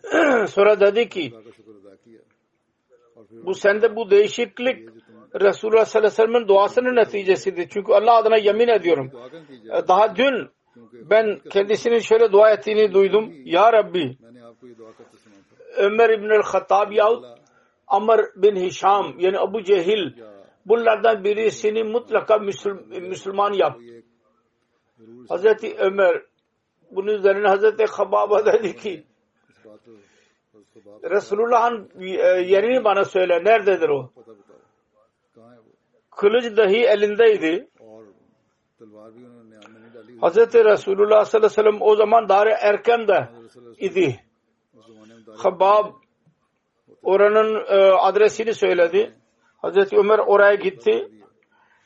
Sonra 0.47 0.79
dedi 0.79 1.09
ki 1.09 1.33
bu 3.31 3.53
sende 3.53 3.95
bu 3.95 4.09
değişiklik 4.11 4.89
Resulullah 5.41 5.85
sallallahu 5.85 6.07
aleyhi 6.07 6.21
ve 6.21 6.33
sellem'in 6.33 6.47
duasının 6.47 6.95
neticesidir. 6.95 7.69
Çünkü 7.69 7.93
Allah 7.93 8.15
adına 8.15 8.37
yemin 8.37 8.67
ediyorum. 8.67 9.11
E, 9.65 9.87
daha 9.87 10.15
dün 10.15 10.49
ben 10.93 11.39
kendisinin 11.49 11.99
şöyle 11.99 12.31
dua 12.31 12.51
ettiğini 12.51 12.93
duydum. 12.93 13.33
Ya 13.45 13.73
Rabbi 13.73 14.17
Ömer 15.77 16.09
İbnül 16.09 16.43
Hattab 16.43 16.91
yahut 16.91 17.25
Amr 17.87 18.19
bin 18.35 18.55
Hişam 18.55 19.19
yani 19.19 19.39
Abu 19.39 19.63
Cehil 19.63 20.11
bunlardan 20.65 21.23
birisini 21.23 21.83
mutlaka 21.83 22.37
Müslüm, 22.37 22.85
Müslüman 23.09 23.53
yap. 23.53 23.77
Hazreti 25.29 25.75
Ömer 25.77 26.21
bunun 26.91 27.07
üzerine 27.07 27.47
Hazreti 27.47 27.85
Hababa 27.85 28.45
dedi 28.45 28.75
ki 28.75 29.03
Resulullah'ın 31.03 31.89
e, 31.99 32.07
yerini 32.41 32.83
bana 32.83 33.05
söyle. 33.05 33.43
Nerededir 33.43 33.89
o? 33.89 34.11
Kılıç 36.11 36.57
dahi 36.57 36.85
elindeydi. 36.85 37.67
Hazreti 40.21 40.65
Resulullah 40.65 41.25
sallallahu 41.25 41.37
aleyhi 41.37 41.43
ve 41.43 41.49
sellem 41.49 41.81
o 41.81 41.95
zaman 41.95 42.29
daha 42.29 42.49
erken 42.49 43.07
de 43.07 43.29
idi. 43.77 44.19
Habab 45.37 45.93
oranın 47.03 47.65
e, 47.67 47.91
adresini 47.91 48.53
söyledi. 48.53 49.13
Hazreti 49.57 49.97
Ömer 49.97 50.19
oraya 50.19 50.55
gitti. 50.55 51.09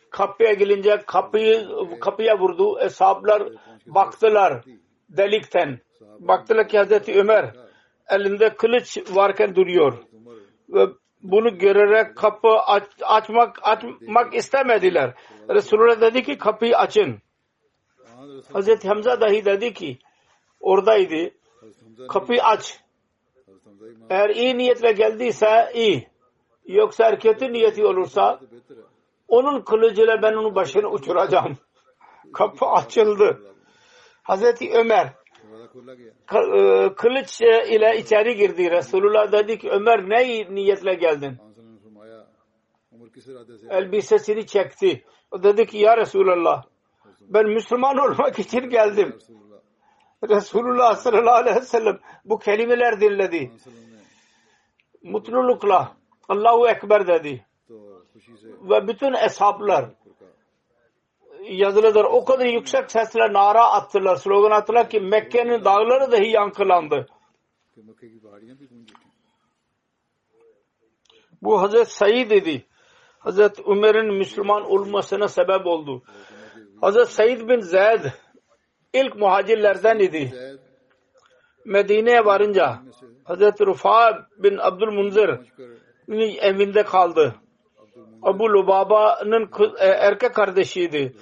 Kapıya 0.10 0.54
gelince 0.54 1.04
kapıyı 1.08 1.68
kapıya 2.02 2.40
vurdu. 2.40 2.80
Eshablar 2.80 3.44
baktılar 3.86 4.64
delikten. 5.10 5.80
Baktılar 6.20 6.68
ki 6.68 6.78
Hazreti 6.78 7.20
Ömer 7.20 7.54
elinde 8.10 8.56
kılıç 8.56 8.98
varken 9.12 9.56
duruyor. 9.56 9.94
Ve 10.70 10.88
bunu 11.22 11.58
görerek 11.58 12.16
kapı 12.18 12.48
aç, 12.48 12.84
açmak 13.02 13.60
açmak 13.62 14.36
istemediler. 14.36 15.14
Resulullah 15.50 16.02
dedi 16.02 16.24
ki 16.24 16.38
kapıyı 16.38 16.78
açın. 16.78 17.22
Hazreti 18.54 18.88
Hamza 18.88 19.22
dahi 19.22 19.46
dedi 19.46 19.74
ki 19.74 19.98
oradaydı. 20.60 21.32
Kapıyı 22.10 22.44
aç. 22.44 22.80
Eğer 24.10 24.30
iyi 24.30 24.58
niyetle 24.58 24.92
geldiyse 24.92 25.72
iyi. 25.74 26.08
Yoksa 26.66 27.06
erketi 27.06 27.54
niyeti 27.54 27.86
olursa 27.86 28.40
onun 29.28 29.62
kılıcıyla 29.62 30.22
ben 30.22 30.34
onun 30.34 30.56
başını 30.56 30.88
uçuracağım. 30.88 31.58
Kapı 32.34 32.66
açıldı. 32.66 33.42
Hazreti 34.24 34.72
Ömer 34.74 35.14
e, 36.34 36.94
kılıç 36.96 37.42
ile 37.42 37.98
içeri 37.98 38.36
girdi. 38.36 38.72
Resulullah 38.72 39.32
dedi 39.32 39.60
ki 39.60 39.70
Ömer 39.70 40.10
ne 40.10 40.56
niyetle 40.56 40.94
geldin? 40.94 41.38
Elbisesini 43.70 44.48
çekti. 44.48 45.04
O 45.32 45.44
dedi 45.44 45.66
ki 45.66 45.78
ya 45.78 45.98
Resulallah 45.98 46.64
ben 47.22 47.46
Müslüman 47.50 47.98
olmak 47.98 48.40
için 48.40 48.70
geldim. 48.70 49.16
Resulullah 50.24 50.96
sallallahu 50.96 51.36
aleyhi 51.36 51.56
ve 51.56 51.62
sellem 51.62 52.00
bu 52.26 52.40
kelimeler 52.40 53.02
dinledi. 53.02 53.52
Mutlulukla 55.04 55.96
Allahu 56.30 56.68
Ekber 56.68 57.08
dedi. 57.08 57.46
Ve 58.44 58.88
bütün 58.88 59.14
eshablar 59.14 59.86
yazılıdır. 61.44 62.04
O 62.04 62.26
kadar 62.26 62.46
yüksek 62.46 62.92
sesle 62.92 63.34
nara 63.34 63.72
attılar, 63.72 64.16
slogan 64.16 64.52
attılar 64.52 64.90
ki 64.90 65.00
Mekke'nin 65.00 65.66
dağları 65.66 66.12
dahi 66.12 66.30
yankılandı. 66.30 67.08
Bu 71.42 71.62
Hazret 71.62 71.88
Said 71.88 72.32
idi. 72.32 72.66
Hazret 73.20 73.60
Ömer'in 73.68 74.14
Müslüman 74.14 74.72
olmasına 74.72 75.28
sebep 75.28 75.66
oldu. 75.66 76.04
Hazret 76.82 77.10
Said 77.10 77.50
bin 77.50 77.60
Zeyd 77.60 78.06
ilk 79.06 79.16
muhacirlerden 79.16 80.00
idi. 80.00 80.34
Medine'ye 81.66 82.26
varınca 82.26 82.80
Hz. 83.26 83.42
Rufa 83.42 84.28
bin 84.38 84.58
Abdülmunzir 84.58 85.30
evinde 86.42 86.84
kaldı. 86.84 87.36
Abu 88.22 88.44
Lubaba'nın 88.44 89.50
e, 89.80 89.88
erkek 89.88 90.36
kardeşiydi. 90.36 91.14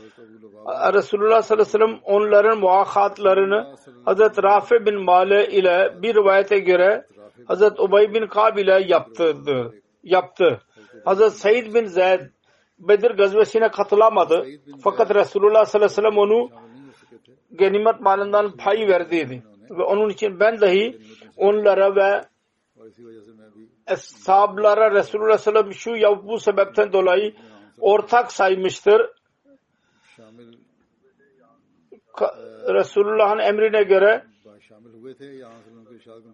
Resulullah 0.93 1.41
sallallahu 1.41 1.67
aleyhi 1.69 1.83
ve 1.83 1.85
sellem 1.85 1.99
onların 2.03 2.59
muhakkatlarını 2.59 3.75
Hz. 4.05 4.43
Rafi 4.43 4.85
bin 4.85 5.03
Male 5.03 5.47
ile 5.47 5.93
bir 6.01 6.15
rivayete 6.15 6.59
göre 6.59 7.05
Hz. 7.49 7.61
Ubey 7.79 8.13
bin 8.13 8.27
Kab 8.27 8.57
ile 8.57 8.85
yaptırdı, 8.87 9.73
yaptı. 10.03 10.61
Hz. 11.05 11.33
Said 11.33 11.73
bin 11.73 11.85
Zeyd 11.85 12.19
Bedir 12.79 13.11
gazvesine 13.11 13.69
katılamadı. 13.71 14.45
Fakat 14.83 15.15
Resulullah 15.15 15.65
sallallahu 15.65 15.85
aleyhi 15.85 15.91
ve 15.91 15.95
sellem 15.95 16.17
onu 16.17 16.49
genimet 17.57 18.01
malından 18.01 18.57
pay 18.57 18.87
verdiydi. 18.87 19.43
Ve 19.69 19.83
onun 19.83 20.09
için 20.09 20.39
ben 20.39 20.61
dahi 20.61 20.97
onlara 21.37 21.95
ve 21.95 22.21
eshablara 23.87 24.91
Resulullah 24.91 25.37
sallallahu 25.37 25.73
şu 25.73 25.95
ya 25.95 26.23
bu 26.27 26.39
sebepten 26.39 26.93
dolayı 26.93 27.33
ortak 27.79 28.31
saymıştır. 28.31 29.01
Resulullah'ın 32.73 33.39
emrine 33.39 33.83
göre 33.83 34.23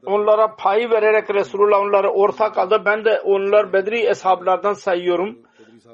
onlara 0.05 0.55
pay 0.55 0.89
vererek 0.89 1.35
Resulullah 1.35 1.79
onlara 1.79 2.09
ortak 2.13 2.57
aldı. 2.57 2.81
Ben 2.85 3.05
de 3.05 3.21
onlar 3.21 3.73
Bedri 3.73 3.99
eshablardan 3.99 4.73
sayıyorum. 4.73 5.39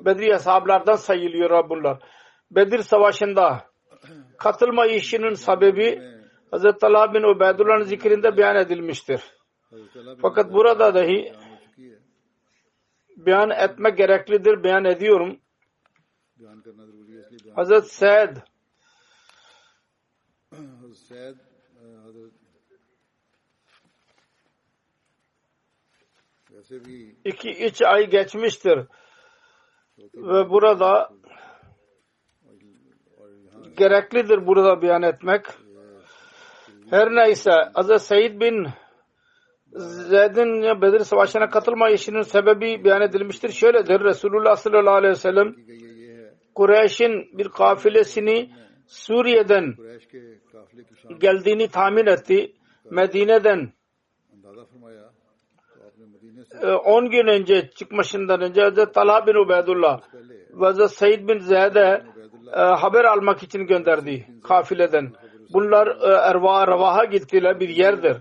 Bedri 0.05 0.33
eshablardan 0.33 0.95
sayılıyor 0.95 1.69
bunlar. 1.69 1.99
Bedir 2.51 2.79
savaşında 2.79 3.63
katılma 4.37 4.85
işinin 4.85 5.33
sebebi 5.33 6.17
Hz. 6.53 6.63
Talha 6.81 7.13
bin 7.13 7.23
Ubeydullah'ın 7.23 7.83
zikrinde 7.83 8.37
beyan 8.37 8.55
edilmiştir. 8.55 9.21
Fakat 10.21 10.53
burada 10.53 10.95
dahi 10.95 11.33
beyan 13.17 13.49
etmek 13.49 13.97
gereklidir. 13.97 14.63
Beyan 14.63 14.85
ediyorum. 14.85 15.39
Hz. 17.57 17.83
Said 17.87 18.37
iki 27.25 27.65
üç 27.65 27.81
ay 27.81 28.09
geçmiştir. 28.09 28.79
Ve 29.97 30.49
burada 30.49 31.09
gereklidir 33.77 34.47
burada 34.47 34.81
beyan 34.81 35.01
etmek. 35.01 35.45
Her 36.89 37.15
neyse 37.15 37.51
Hz. 37.75 38.01
Seyyid 38.01 38.41
bin 38.41 38.67
Zeyd'in 40.09 40.81
Bedir 40.81 40.99
Savaşı'na 40.99 41.49
katılma 41.49 41.89
işinin 41.89 42.21
sebebi 42.21 42.83
beyan 42.83 43.01
edilmiştir. 43.01 43.49
Şöyledir 43.49 43.99
Resulullah 43.99 44.55
sallallahu 44.55 44.95
aleyhi 44.95 45.11
ve 45.11 45.15
sellem 45.15 45.55
Kureyş'in 46.55 47.37
bir 47.37 47.49
kafilesini 47.49 48.51
Suriye'den 48.87 49.75
geldiğini 51.19 51.67
tahmin 51.67 52.05
etti. 52.05 52.53
Medine'den 52.91 53.73
e, 56.61 56.67
10 56.67 57.09
gün 57.09 57.27
önce 57.27 57.69
çıkmasından 57.69 58.41
önce 58.41 58.61
Hz. 58.69 58.91
Talha 58.93 59.27
bin 59.27 59.35
Ubeydullah 59.35 60.01
ve 60.53 60.71
Hz. 60.71 60.91
Seyyid 60.91 61.27
bin 61.27 61.39
Zeyd'e 61.39 62.03
e, 62.53 62.59
haber 62.59 63.05
almak 63.05 63.43
için 63.43 63.67
gönderdi 63.67 64.27
kafileden. 64.43 65.13
Bunlar 65.53 65.87
e, 65.87 66.13
Erva 66.13 66.67
Revaha 66.67 67.05
gittiler 67.05 67.59
bir 67.59 67.69
yerdir. 67.69 68.17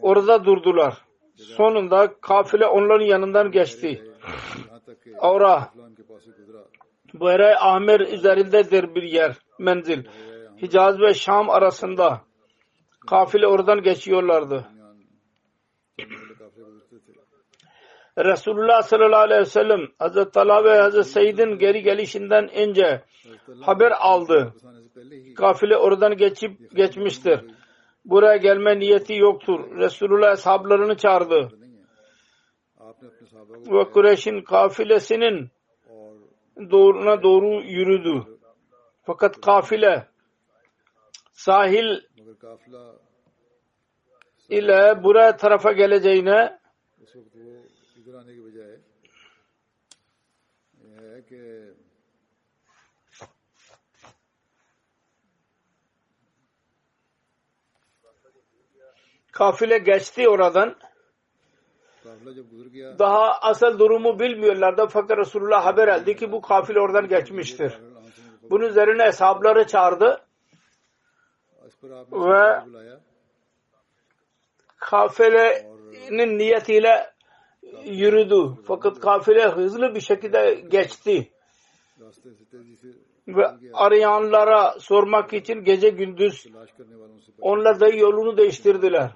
Orada 0.00 0.44
durdular. 0.44 0.94
Sonunda 1.36 2.14
kafile 2.20 2.66
onların 2.66 3.04
yanından 3.04 3.50
geçti. 3.50 4.02
Avra 5.18 5.72
Bere 7.14 7.56
Ahmer 7.56 8.00
üzerindedir 8.00 8.94
bir 8.94 9.02
yer, 9.02 9.36
menzil. 9.58 10.04
Hicaz 10.62 11.00
ve 11.00 11.14
Şam 11.14 11.50
arasında 11.50 12.20
kafile 13.06 13.46
oradan 13.46 13.82
geçiyorlardı. 13.82 14.66
Resulullah 18.18 18.82
sallallahu 18.82 19.20
aleyhi 19.20 19.40
ve 19.40 19.44
sellem 19.44 19.80
Hazreti 19.98 20.30
Talha 20.30 20.64
ve 20.64 20.78
Hazreti 20.78 21.08
Seyyid'in 21.08 21.58
geri 21.58 21.82
gelişinden 21.82 22.48
önce 22.54 23.02
haber 23.60 23.92
aldı. 23.98 24.54
Kafile 25.36 25.76
oradan 25.76 26.16
geçip 26.16 26.76
geçmiştir. 26.76 27.40
Buraya 28.04 28.36
gelme 28.36 28.78
niyeti 28.78 29.14
yoktur. 29.14 29.76
Resulullah 29.76 30.30
ashablarını 30.30 30.96
çağırdı. 30.96 31.50
Ve 33.50 33.90
Kureyş'in 33.90 34.40
kafilesinin 34.40 35.50
doğruna 36.70 37.22
doğru 37.22 37.62
yürüdü. 37.62 38.38
Fakat 39.02 39.40
kafile 39.40 40.08
sahil 41.32 42.00
ile 44.48 45.02
buraya 45.02 45.36
tarafa 45.36 45.72
geleceğine 45.72 46.58
Kafile 59.32 59.78
geçti 59.78 60.28
oradan. 60.28 60.76
Daha 62.98 63.38
asıl 63.40 63.78
durumu 63.78 64.18
bilmiyorlardı 64.20 64.86
fakat 64.90 65.18
Resulullah 65.18 65.64
haber 65.64 65.88
aldı 65.88 66.14
ki 66.14 66.32
bu 66.32 66.40
kafile 66.40 66.80
oradan 66.80 67.08
geçmiştir. 67.08 67.78
Bunun 68.50 68.64
üzerine 68.64 69.04
hesapları 69.04 69.66
çağırdı 69.66 70.26
ve 72.12 72.62
kafilenin 74.78 76.38
niyetiyle 76.38 77.15
yürüdü. 77.84 78.62
Fakat 78.64 79.00
kafile 79.00 79.48
hızlı 79.48 79.94
bir 79.94 80.00
şekilde 80.00 80.64
geçti. 80.70 81.30
Ve 83.28 83.46
arayanlara 83.72 84.80
sormak 84.80 85.32
için 85.32 85.64
gece 85.64 85.88
gündüz 85.88 86.46
onlar 87.40 87.80
da 87.80 87.88
yolunu 87.88 88.36
değiştirdiler. 88.36 89.10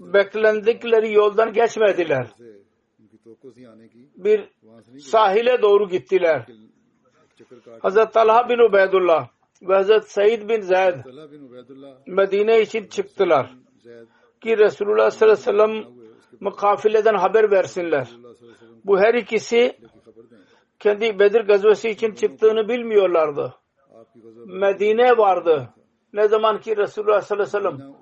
Beklendikleri 0.00 1.12
yoldan 1.12 1.52
geçmediler. 1.52 2.26
Bir 4.16 4.48
sahile 5.00 5.62
doğru 5.62 5.88
gittiler. 5.88 6.46
Hazreti 7.80 8.12
Talha 8.12 8.48
bin 8.48 8.68
Ubeydullah 8.68 9.28
ve 9.62 9.74
Hazreti 9.74 10.12
Said 10.12 10.48
bin 10.48 10.60
Zayd 10.60 10.94
Medine 12.06 12.60
için 12.62 12.86
çıktılar 12.86 13.61
ki 14.40 14.58
Resulullah 14.58 15.10
sallallahu 15.10 15.50
aleyhi 15.50 15.60
ve 15.60 15.86
sellem 16.40 16.52
kafileden 16.56 17.14
haber 17.14 17.50
versinler. 17.50 18.08
Bu 18.84 19.00
her 19.00 19.14
ikisi 19.14 19.78
kendi 20.78 21.18
Bedir 21.18 21.40
gazvesi 21.40 21.88
için 21.88 22.14
çıktığını 22.14 22.68
bilmiyorlardı. 22.68 23.54
Medine 24.46 25.16
vardı. 25.18 25.68
Ne 26.12 26.28
zaman 26.28 26.60
ki 26.60 26.76
Resulullah 26.76 27.20
sallallahu 27.20 27.56
aleyhi 27.58 27.76
ve 27.76 27.78
sellem 27.78 27.94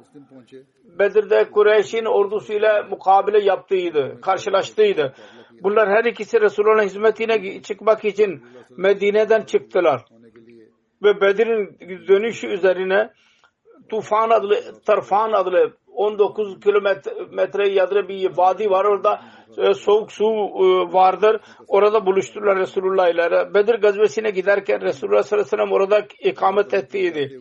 Bedir'de 0.98 1.50
Kureyş'in 1.50 2.04
ordusuyla 2.04 2.82
mukabele 2.82 3.44
yaptığıydı, 3.44 4.20
karşılaştıydı. 4.20 5.14
Bunlar 5.62 5.88
her 5.88 6.04
ikisi 6.04 6.40
Resulullah'ın 6.40 6.86
hizmetine 6.86 7.62
çıkmak 7.62 8.04
için 8.04 8.42
Medine'den 8.70 9.40
çıktılar. 9.40 10.04
Ve 11.02 11.20
Bedir'in 11.20 11.78
dönüşü 12.08 12.46
üzerine 12.46 13.10
Tufan 13.90 14.30
adlı, 14.30 14.82
Tarfan 14.86 15.32
adlı 15.32 15.72
19 15.92 16.60
kilometre 16.60 17.68
yadıra 17.68 18.08
bir 18.08 18.36
vadi 18.36 18.70
var 18.70 18.84
orada 18.84 19.20
ee, 19.58 19.74
soğuk 19.74 20.12
su 20.12 20.24
e, 20.24 20.92
vardır. 20.92 21.40
Orada 21.68 22.06
buluştular 22.06 22.58
Resulullah 22.58 23.08
ile. 23.08 23.54
Bedir 23.54 23.74
gazvesine 23.74 24.30
giderken 24.30 24.80
Resulullah 24.80 25.22
sallallahu 25.22 25.46
aleyhi 25.46 25.46
ve 25.46 25.56
sellem 25.56 25.72
orada 25.72 26.06
ikamet 26.20 26.74
ettiydi. 26.74 27.40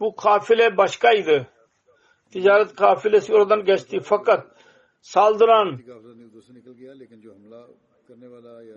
Bu 0.00 0.16
kafile 0.16 0.76
başkaydı. 0.76 1.46
Ticaret 2.32 2.76
kafilesi 2.76 3.34
oradan 3.34 3.64
geçti. 3.64 4.00
Fakat 4.02 4.46
saldıran 5.00 5.80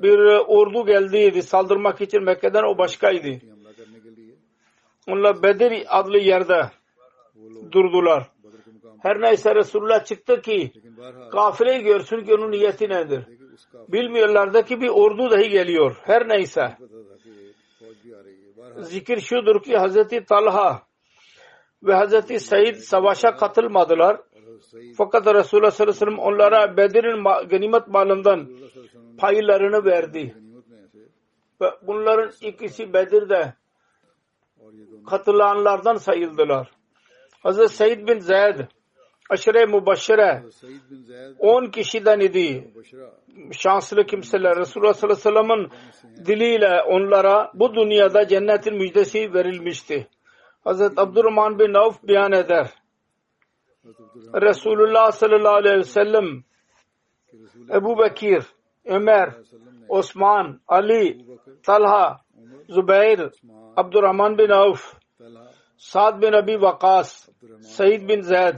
bir 0.04 0.20
ordu 0.48 0.86
geldiydi 0.86 1.44
saldırmak 1.44 2.02
için 2.02 2.24
Mekke'den 2.24 2.64
o 2.64 2.78
başkaydı. 2.78 3.40
Onlar 5.08 5.44
Bedir 5.44 5.84
adlı 6.00 6.18
yerde 6.18 6.72
durdular. 7.72 8.28
Her 9.02 9.22
neyse 9.22 9.56
Resulullah 9.56 10.06
çıktı 10.06 10.42
ki 10.42 10.72
kafireyi 11.32 11.84
görsün 11.84 12.24
ki 12.24 12.34
onun 12.34 12.52
niyeti 12.52 12.90
nedir. 12.90 13.24
Bilmiyorlardı 13.88 14.66
ki 14.66 14.82
bir 14.82 14.90
ordu 14.90 15.32
dahi 15.32 15.50
geliyor. 15.50 15.96
Her 16.04 16.30
neyse. 16.30 16.78
Zikir 18.78 19.20
şudur 19.20 19.64
ki 19.64 19.78
Hazreti 19.78 20.26
Talha 20.26 20.82
ve 21.84 21.94
Hazreti 21.94 22.40
Said 22.40 22.76
savaşa 22.76 23.36
katılmadılar. 23.36 24.22
Fakat 24.98 25.28
Resulullah 25.28 25.72
sallallahu 25.72 25.94
aleyhi 25.94 26.02
ve 26.02 26.06
sellem 26.06 26.20
onlara 26.20 26.78
Bedir'in 26.78 27.48
ganimet 27.50 27.88
malından 27.88 28.50
paylarını 29.18 29.86
verdi. 29.86 30.36
Ve 31.62 31.68
bunların 31.82 32.32
ikisi 32.42 32.94
Bedir'de 32.94 33.54
katılanlardan 35.10 35.96
sayıldılar. 35.96 36.72
Hazreti 37.44 37.76
Seyyid 37.76 38.08
bin 38.08 38.20
Zeyd 38.20 38.60
aşire 39.30 39.66
mübaşire 39.66 40.44
10 41.40 41.66
kişiden 41.66 42.20
idi. 42.20 42.74
Şanslı 43.52 44.06
kimseler 44.06 44.58
Resulullah 44.58 44.94
sallallahu 44.94 45.30
aleyhi 45.30 45.60
ve 45.60 45.70
sellem'in 45.70 46.26
diliyle 46.26 46.82
onlara 46.82 47.52
bu 47.54 47.76
dünyada 47.76 48.28
cennetin 48.28 48.76
müjdesi 48.76 49.34
verilmişti. 49.34 50.08
Hazreti 50.64 51.02
Abdurrahman 51.02 51.60
bin 51.60 51.74
Avf 51.74 52.04
beyan 52.04 52.32
eder. 52.32 52.70
Resulullah 54.42 55.12
sallallahu 55.12 55.56
aleyhi 55.56 55.78
ve 55.78 55.84
sellem 55.84 56.44
Ebu 57.70 58.00
Bekir 58.00 58.44
Ömer, 58.86 59.30
Osman, 59.90 60.60
Ali, 60.68 61.26
Talha, 61.64 62.22
Zübeyir, 62.70 63.30
Abdurrahman 63.76 64.38
bin 64.38 64.50
Avf, 64.50 64.94
Sa'd 65.78 66.22
bin 66.22 66.34
Abi 66.34 66.62
Vakas, 66.62 67.30
Said 67.62 68.08
bin 68.10 68.22
Zeyd 68.22 68.58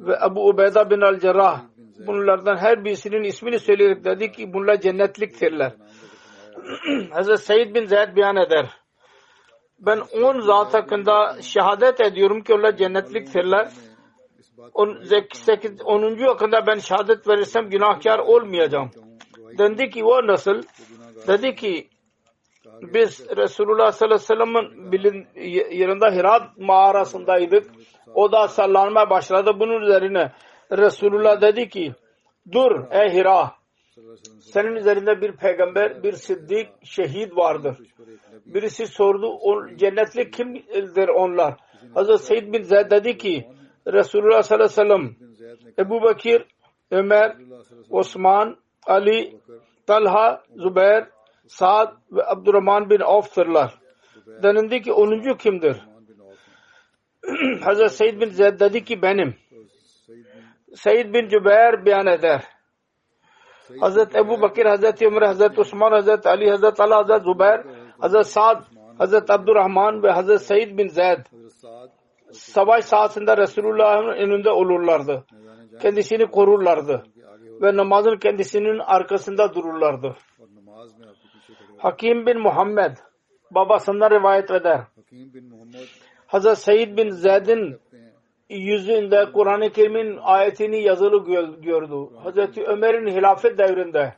ve 0.00 0.20
Abu 0.20 0.48
Ubeyda 0.48 0.90
bin 0.90 1.00
Al 1.00 1.18
Cerrah 1.18 1.62
bunlardan 2.06 2.56
her 2.56 2.84
birisinin 2.84 3.24
ismini 3.24 3.58
söyleyerek 3.58 4.04
dedi 4.04 4.32
ki 4.32 4.52
bunlar 4.52 4.80
cennetliktirler. 4.80 5.72
Hazreti 7.10 7.42
Said 7.42 7.74
bin 7.74 7.86
Zeyd 7.86 8.16
beyan 8.16 8.36
eder. 8.36 8.66
Ben 9.78 10.00
on 10.22 10.40
zat 10.40 10.74
hakkında 10.74 11.42
şehadet 11.42 12.00
ediyorum 12.00 12.42
ki 12.42 12.54
onlar 12.54 12.76
cennetliktirler. 12.76 13.68
18, 14.74 15.82
10. 15.84 16.18
hakkında 16.18 16.66
ben 16.66 16.78
şehadet 16.78 17.28
verirsem 17.28 17.70
günahkar 17.70 18.18
olmayacağım 18.18 18.90
dedi 19.58 19.90
ki 19.90 20.04
o 20.04 20.26
nasıl? 20.26 20.62
Dedi 21.26 21.54
ki 21.54 21.88
biz 22.82 23.36
Resulullah 23.36 23.92
sallallahu 23.92 24.34
aleyhi 24.34 24.60
ve 24.60 24.72
sellem'in 24.96 25.26
yanında 25.78 26.10
Hirat 26.10 26.58
mağarasındaydık. 26.58 27.70
O 28.14 28.32
da 28.32 28.48
sallanmaya 28.48 29.10
başladı. 29.10 29.50
Bunun 29.60 29.80
üzerine 29.80 30.32
Resulullah 30.72 31.40
dedi 31.40 31.68
ki 31.68 31.92
dur 32.52 32.84
ey 32.90 33.12
Hira 33.12 33.52
senin 34.40 34.76
üzerinde 34.76 35.20
bir 35.20 35.32
peygamber, 35.32 36.02
bir 36.02 36.12
siddik, 36.12 36.68
şehit 36.82 37.36
vardır. 37.36 37.76
Birisi 38.46 38.86
sordu, 38.86 39.26
o, 39.26 39.76
cennetli 39.76 40.30
kimdir 40.30 41.08
onlar? 41.08 41.54
Hazreti 41.94 42.22
Seyyid 42.22 42.52
bin 42.52 42.62
Zeyd 42.62 42.90
dedi 42.90 43.18
ki, 43.18 43.48
Resulullah 43.86 44.42
sallallahu 44.42 44.80
aleyhi 44.82 44.90
ve 44.90 45.14
sellem, 45.14 45.16
Ebu 45.78 46.02
Bakir, 46.02 46.44
Ömer, 46.90 47.36
Osman, 47.90 48.56
Ali, 48.86 49.36
Talha, 49.86 50.42
Zübeyir, 50.56 51.04
Saad 51.46 51.92
ve 52.12 52.26
Abdurrahman 52.26 52.90
bin 52.90 53.00
Avf'tırlar. 53.00 53.74
Denildi 54.42 54.82
ki 54.82 54.92
10. 54.92 55.36
kimdir? 55.36 55.76
Hazret 57.64 57.92
Seyyid 57.92 58.20
bin 58.20 58.30
Zeyd 58.30 58.60
dedi 58.60 58.84
ki 58.84 59.02
benim. 59.02 59.34
Seyyid 60.74 61.14
bin 61.14 61.28
Cübeyr 61.28 61.86
beyan 61.86 62.06
eder. 62.06 62.42
Hazret 63.80 64.16
Ebu 64.16 64.40
Bakir, 64.40 64.66
Hazret 64.66 65.02
Ömer, 65.02 65.22
Hazret 65.22 65.58
Osman, 65.58 65.92
Hazret 65.92 66.26
Ali, 66.26 66.50
Hazret 66.50 66.80
Ali, 66.80 66.94
Hazret 66.94 67.22
Zübeyir, 67.22 67.60
Hazret 67.98 68.26
Saad, 68.26 68.62
Hazret 68.98 69.30
Abdurrahman 69.30 70.02
ve 70.02 70.10
Hazret 70.10 70.42
Seyyid 70.42 70.78
bin 70.78 70.88
Zeyd 70.88 71.18
savaş 72.32 72.84
sahasında 72.84 73.36
Resulullah'ın 73.36 74.08
önünde 74.08 74.50
olurlardı. 74.50 75.24
Kendisini 75.82 76.26
korurlardı 76.26 77.02
ve 77.62 77.76
namazın 77.76 78.16
kendisinin 78.16 78.78
arkasında 78.78 79.54
dururlardı. 79.54 80.16
Hakim 81.78 82.26
bin 82.26 82.40
Muhammed 82.40 82.96
babasından 83.50 84.10
rivayet 84.10 84.50
eder. 84.50 84.80
Hazreti 86.26 86.60
Seyyid 86.60 86.96
bin 86.98 87.10
Zeyd'in 87.10 87.80
yüzünde 88.48 89.32
Kur'an-ı 89.32 89.70
Kerim'in 89.70 90.18
ayetini 90.22 90.82
yazılı 90.82 91.24
gördü. 91.60 92.16
Hazreti 92.22 92.64
Ömer'in 92.64 93.06
hilafet 93.06 93.58
devrinde 93.58 94.14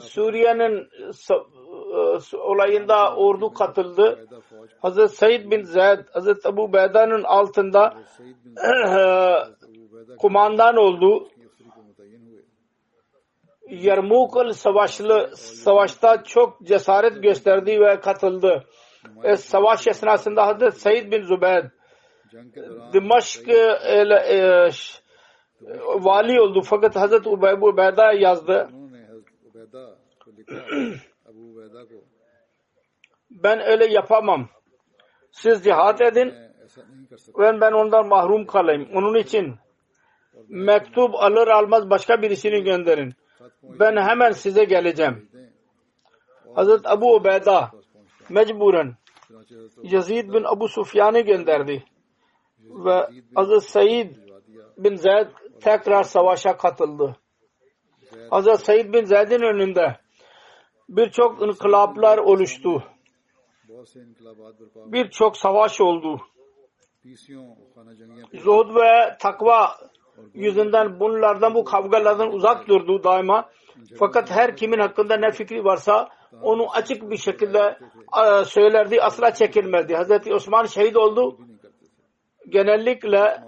Suriye'nin 0.00 0.88
e, 1.30 2.36
olayında 2.36 3.16
ordu 3.16 3.52
katıldı. 3.52 4.26
Hazreti 4.82 5.16
Said 5.16 5.50
bin 5.50 5.62
Zeyd, 5.62 5.98
Hazreti 6.12 6.48
Abu 6.48 6.72
Beyda'nın 6.72 7.22
altında 7.22 7.94
e, 8.64 8.70
kumandan 10.18 10.76
oldu. 10.76 11.28
Yarmukul 13.68 14.52
savaşlı 14.52 15.30
savaşta 15.36 16.24
çok 16.24 16.66
cesaret 16.66 17.22
gösterdi 17.22 17.80
ve 17.80 18.00
katıldı. 18.00 18.64
E, 19.22 19.36
savaş 19.36 19.86
esnasında 19.86 20.46
Hazreti 20.46 20.80
Said 20.80 21.12
bin 21.12 21.22
Zübeyir 21.22 21.64
Dimaşk 22.92 23.48
el, 23.48 24.10
e, 24.10 24.70
vali 25.86 26.40
oldu 26.40 26.62
fakat 26.64 26.96
Hazreti 26.96 27.28
Ubeybu 27.28 27.66
Ubeyda 27.66 28.12
yazdı. 28.12 28.68
ben 33.30 33.60
öyle 33.60 33.86
yapamam. 33.86 34.48
Siz 35.30 35.64
cihat 35.64 36.00
edin. 36.00 36.34
Ben 37.38 37.60
ben 37.60 37.72
ondan 37.72 38.08
mahrum 38.08 38.46
kalayım. 38.46 38.88
Onun 38.94 39.14
için 39.14 39.54
mektup 40.48 41.14
alır 41.14 41.48
almaz 41.48 41.90
başka 41.90 42.22
birisini 42.22 42.62
gönderin. 42.64 43.14
Ben 43.62 43.96
hemen 43.96 44.30
size 44.30 44.64
geleceğim. 44.64 45.28
Hazret 46.54 46.86
Abu 46.86 47.14
Ubeyda 47.14 47.70
mecburen 48.28 48.96
Yazid 49.82 50.32
bin 50.34 50.44
Abu 50.44 50.68
Sufyan'ı 50.68 51.20
gönderdi. 51.20 51.84
Ve 52.60 53.08
Hazret 53.34 53.62
Said 53.62 54.10
bin 54.78 54.96
Zeyd 54.96 55.26
tekrar 55.60 56.02
savaşa 56.02 56.56
katıldı. 56.56 57.16
Hazret 58.30 58.60
Said 58.60 58.94
bin 58.94 59.04
Zeyd'in 59.04 59.42
önünde 59.42 59.96
birçok 60.88 61.42
inkılaplar 61.42 62.18
oluştu. 62.18 62.84
Birçok 64.74 65.36
savaş 65.36 65.80
oldu. 65.80 66.20
Zuhud 68.34 68.74
ve 68.74 69.16
takva 69.20 69.76
yüzünden 70.34 71.00
bunlardan 71.00 71.54
bu 71.54 71.64
kavgalardan 71.64 72.32
uzak 72.32 72.68
durdu 72.68 73.04
daima. 73.04 73.48
Fakat 73.98 74.30
her 74.30 74.56
kimin 74.56 74.78
hakkında 74.78 75.16
ne 75.16 75.30
fikri 75.30 75.64
varsa 75.64 76.08
onu 76.42 76.70
açık 76.72 77.10
bir 77.10 77.16
şekilde 77.16 77.78
e, 78.22 78.44
söylerdi, 78.44 79.02
asla 79.02 79.34
çekilmezdi. 79.34 79.94
Hazreti 79.94 80.34
Osman 80.34 80.64
şehit 80.64 80.96
oldu. 80.96 81.38
Genellikle 82.48 83.42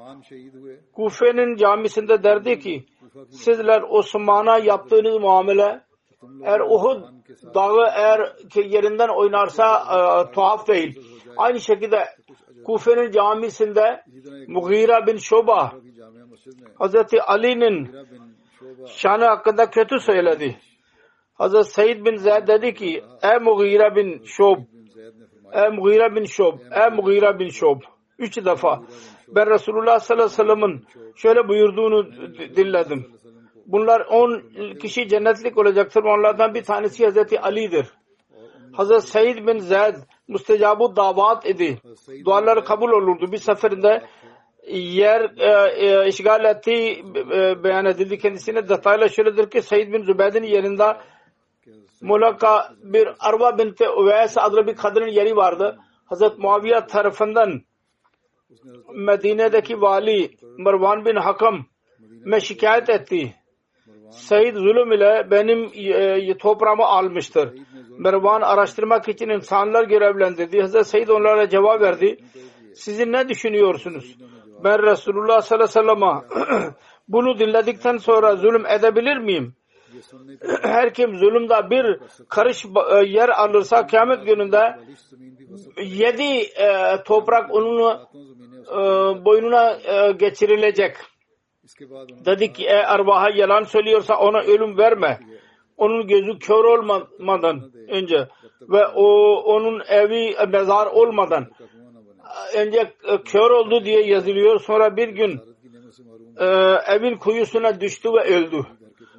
Kufe'nin 0.93 1.57
camisinde 1.57 2.23
derdi 2.23 2.59
ki 2.59 2.87
sizler 3.31 3.83
Osman'a 3.89 4.59
yaptığınız 4.59 5.21
muamele 5.21 5.81
eğer 6.45 6.61
Uhud 6.61 7.03
dağı 7.55 7.87
eğer 7.97 8.37
yerinden 8.55 9.09
oynarsa 9.09 9.79
e, 9.79 10.33
tuhaf 10.33 10.69
değil. 10.69 11.01
Aynı 11.37 11.61
şekilde 11.61 12.05
Kufe'nin 12.65 13.11
camisinde 13.11 14.05
Mughira 14.49 15.07
bin 15.07 15.17
Şoba 15.17 15.73
Hazreti 16.79 17.23
Ali'nin 17.23 17.97
şanı 18.87 19.25
hakkında 19.25 19.71
kötü 19.71 20.01
söyledi. 20.01 20.57
Hazreti 21.35 21.71
Said 21.71 22.07
bin 22.07 22.17
Zeyd 22.17 22.49
dedi 22.49 22.75
ki 22.75 23.05
Ey 23.23 23.39
Mughira 23.39 23.97
bin 23.97 24.25
Şob 24.25 24.59
Ey 25.53 25.69
Mughira 25.69 26.17
bin 26.17 26.25
Şob 26.25 26.59
Ey 26.71 26.91
Mughira 26.97 27.39
bin 27.39 27.49
Şob 27.49 27.81
Üç 28.19 28.45
defa 28.45 28.83
ben 29.29 29.51
Resulullah 29.51 29.99
sallallahu 29.99 30.25
aleyhi 30.25 30.41
ve 30.41 30.45
sellem'in 30.45 30.85
şöyle 31.17 31.49
buyurduğunu 31.49 32.13
dinledim. 32.57 33.07
Bunlar 33.67 34.01
on 34.01 34.43
kişi 34.81 35.09
cennetlik 35.09 35.59
olacaktır. 35.59 36.03
Onlardan 36.05 36.55
bir 36.55 36.63
tanesi 36.63 37.05
Hazreti 37.05 37.41
Ali'dir. 37.41 37.87
Hazreti 38.73 39.07
Said 39.07 39.47
bin 39.47 39.59
Zeyd 39.59 39.95
müstecabu 40.29 40.97
davat 40.97 41.47
idi. 41.47 41.79
Duaları 42.25 42.65
kabul 42.65 42.91
olurdu. 42.91 43.33
Bir 43.33 43.39
seferinde 43.39 44.03
yer 44.71 45.31
e, 45.39 45.77
e, 45.87 46.09
işgal 46.09 46.45
ettiği 46.45 47.05
e, 47.33 47.65
beyan 47.65 47.87
edildi 47.87 48.19
kendisine. 48.19 48.69
Detayla 48.69 49.09
şöyledir 49.09 49.51
ki 49.51 49.63
Said 49.63 49.93
bin 49.93 50.03
Zübeyd'in 50.03 50.43
yerinde 50.43 50.97
Mulaka 52.01 52.75
bir 52.83 53.09
Arva 53.21 53.59
binti 53.59 53.89
Uveys 53.89 54.39
adlı 54.39 54.67
bir 54.67 54.77
kadının 54.77 55.09
yeri 55.09 55.37
vardı. 55.37 55.79
Hazreti 56.05 56.37
Muaviye 56.39 56.87
tarafından 56.87 57.63
Medine'deki 58.95 59.81
vali 59.81 60.31
Mervan 60.59 61.05
bin 61.05 61.17
Hakam 61.17 61.67
me 62.25 62.41
şikayet 62.41 62.89
etti. 62.89 63.35
Said 64.11 64.55
zulüm 64.55 64.93
ile 64.93 65.31
benim 65.31 65.71
e, 65.75 66.39
toprağımı 66.39 66.85
almıştır. 66.85 67.55
Mervan 67.99 68.41
araştırmak 68.41 69.09
için 69.09 69.29
insanlar 69.29 69.85
görevlendirdi. 69.85 70.61
Hazreti 70.61 70.89
Said 70.89 71.09
onlara 71.09 71.49
cevap 71.49 71.81
verdi. 71.81 72.19
Sizin 72.75 73.13
ne 73.13 73.29
düşünüyorsunuz? 73.29 74.17
ben 74.65 74.83
Resulullah 74.83 75.41
sallallahu 75.41 75.79
aleyhi 75.81 75.89
ve 75.89 76.27
sellem'e 76.27 76.75
bunu 77.09 77.39
dinledikten 77.39 77.97
sonra 77.97 78.37
zulüm 78.37 78.67
edebilir 78.67 79.17
miyim? 79.17 79.55
Her 80.63 80.95
kim 80.95 81.17
zulümde 81.17 81.71
bir 81.71 82.01
karış 82.29 82.65
e, 82.65 83.05
yer 83.07 83.29
alırsa 83.29 83.87
kıyamet 83.87 84.27
gününde 84.27 84.77
yedi 85.83 86.39
e, 86.39 86.97
toprak 87.05 87.55
onun 87.55 87.99
e, 88.69 88.79
boynuna 89.25 89.79
geçirilecek. 90.13 90.97
Dedi 92.25 92.53
ki 92.53 92.65
e, 92.67 92.75
erbaha 92.75 93.31
yalan 93.31 93.63
söylüyorsa 93.63 94.17
ona 94.17 94.41
ölüm 94.41 94.79
verme. 94.79 95.19
Onun 95.77 96.07
gözü 96.07 96.39
kör 96.39 96.65
olmadan 96.65 97.73
önce 97.89 98.29
ve 98.61 98.87
o 98.87 99.37
onun 99.37 99.83
evi 99.89 100.37
mezar 100.49 100.87
olmadan 100.87 101.47
önce 102.57 102.93
e, 103.05 103.23
kör 103.25 103.51
oldu 103.51 103.85
diye 103.85 104.07
yazılıyor. 104.07 104.61
Sonra 104.61 104.97
bir 104.97 105.09
gün 105.09 105.41
e, 106.41 106.47
evin 106.87 107.17
kuyusuna 107.17 107.81
düştü 107.81 108.13
ve 108.13 108.21
öldü. 108.21 108.67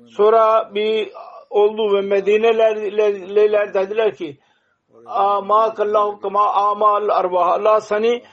Sonra 0.07 0.71
bir 0.75 1.11
oldu 1.49 1.95
ve 1.95 2.01
Medine'liler 2.01 3.73
dediler 3.73 4.15
ki 4.15 4.39
ama 5.05 5.73
kallahu 5.73 6.19
kama 6.19 6.53
amal 6.53 7.09
arvah 7.09 7.47
Allah 7.47 7.81
seni 7.81 8.23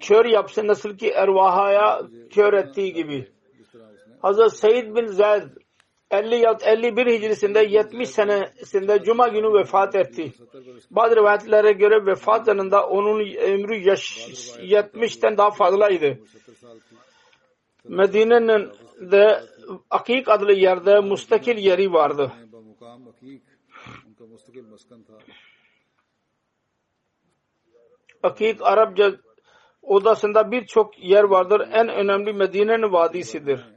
kör 0.00 0.24
yapsın 0.24 0.66
nasıl 0.66 0.96
ki 0.96 1.10
ervahaya 1.10 2.02
kör 2.34 2.52
ettiği 2.52 2.92
gibi. 2.92 3.32
Hazreti 4.22 4.56
Seyyid 4.56 4.96
bin 4.96 5.06
Zayd 5.06 5.42
50 6.12 6.34
ya 6.36 6.56
51 6.64 7.06
Hicrisinde 7.06 7.60
70 7.60 8.08
senesinde 8.08 9.02
Cuma 9.04 9.28
günü 9.28 9.54
vefat 9.54 9.94
etti. 9.94 10.32
Bazı 10.90 11.16
rivayetlere 11.16 11.72
göre 11.72 12.06
vefat 12.06 12.48
yanında 12.48 12.86
onun 12.86 13.20
ömrü 13.20 13.76
yaş, 13.76 14.28
70'ten 14.58 15.36
daha 15.36 15.50
fazlaydı. 15.50 16.18
Medine'nin 17.84 18.70
de 19.10 19.42
Akik 19.90 20.28
adlı 20.28 20.52
yerde 20.52 21.00
müstakil 21.00 21.56
yeri 21.56 21.92
vardı. 21.92 22.32
Akik 28.22 28.62
Arapça 28.62 29.12
odasında 29.82 30.50
birçok 30.50 30.98
yer 30.98 31.24
vardır. 31.24 31.68
En 31.72 31.88
önemli 31.88 32.32
Medine'nin 32.32 32.92
vadisidir. 32.92 33.71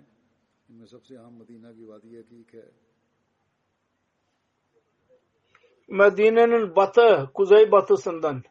Medine'nin 5.88 6.76
batı, 6.76 7.30
kuzey 7.34 7.72
batısından 7.72 8.44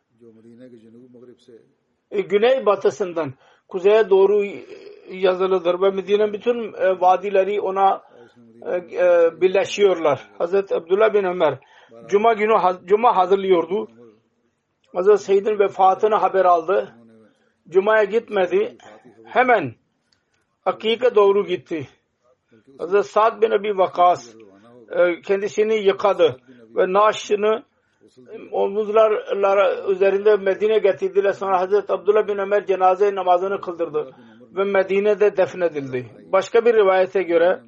güney 2.10 2.66
batısından 2.66 3.34
kuzeye 3.68 4.10
doğru 4.10 4.44
yazılıdır 5.10 5.80
ve 5.82 5.90
Medine'nin 5.90 6.32
bütün 6.32 6.72
vadileri 7.00 7.60
ona 7.60 8.02
birleşiyorlar. 9.40 10.30
Hazreti 10.38 10.74
Abdullah 10.74 11.14
bin 11.14 11.24
Ömer 11.24 11.58
Cuma 12.08 12.32
günü 12.32 12.52
Cuma 12.84 13.16
hazırlıyordu. 13.16 13.88
Hazreti 14.92 15.22
Seyyid'in 15.22 15.58
vefatını 15.58 16.14
haber 16.14 16.44
aldı. 16.44 16.94
Cuma'ya 17.68 18.04
gitmedi. 18.04 18.76
Hemen 19.24 19.74
hakika 20.64 21.14
doğru 21.14 21.46
gitti. 21.46 21.88
Hazreti 22.78 23.08
Sa'd 23.08 23.42
bin 23.42 23.50
Ebi 23.50 23.78
Vakas 23.78 24.34
e, 24.90 25.20
kendisini 25.20 25.74
yıkadı 25.74 26.36
ve 26.76 26.92
naaşını 26.92 27.62
e, 28.18 28.50
omuzlar 28.52 29.12
üzerinde 29.90 30.36
Medine 30.36 30.78
getirdiler. 30.78 31.32
Sonra 31.32 31.60
Hazreti 31.60 31.92
Abdullah 31.92 32.28
bin 32.28 32.38
Ömer 32.38 32.66
cenaze 32.66 33.14
namazını 33.14 33.60
kıldırdı 33.60 34.10
ve 34.56 34.64
Medine'de 34.64 35.36
defnedildi. 35.36 36.06
Başka 36.32 36.64
bir 36.64 36.74
rivayete 36.74 37.22
göre 37.22 37.60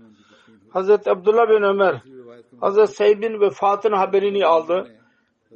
Hazreti 0.70 1.10
Abdullah 1.10 1.48
bin 1.48 1.62
Ömer 1.62 2.02
Hazreti 2.60 2.92
Seyd 2.92 3.22
bin 3.22 3.40
vefatın 3.40 3.92
haberini 3.92 4.46
aldı. 4.46 4.88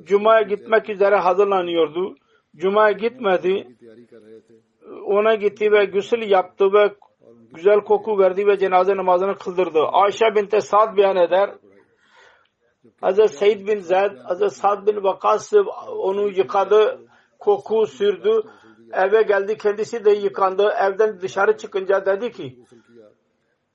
Cuma'ya 0.05 0.43
gitmek 0.43 0.91
üzere 0.91 1.17
hazırlanıyordu. 1.17 2.15
Cuma'ya 2.57 2.93
gitmedi. 2.93 3.77
Ona 5.05 5.35
gitti 5.35 5.73
ve 5.73 5.85
gusül 5.85 6.31
yaptı 6.31 6.73
ve 6.73 6.95
güzel 7.53 7.81
koku 7.81 8.19
verdi 8.19 8.47
ve 8.47 8.59
cenaze 8.59 8.97
namazını 8.97 9.39
kıldırdı. 9.39 9.81
Ayşe 9.93 10.35
binte 10.35 10.61
Sad 10.61 10.97
beyan 10.97 11.17
eder. 11.17 11.51
Hazreti 13.01 13.37
Seyyid 13.37 13.69
bin 13.69 13.79
Zayd, 13.79 14.19
Hazreti 14.25 14.55
Sad 14.55 14.87
bin 14.87 15.03
Vakas 15.03 15.53
onu 15.89 16.29
yıkadı, 16.29 17.01
koku 17.39 17.87
sürdü. 17.87 18.43
Eve 18.93 19.23
geldi, 19.23 19.57
kendisi 19.57 20.05
de 20.05 20.11
yıkandı. 20.11 20.73
Evden 20.81 21.21
dışarı 21.21 21.57
çıkınca 21.57 22.07
dedi 22.07 22.33
ki, 22.33 22.59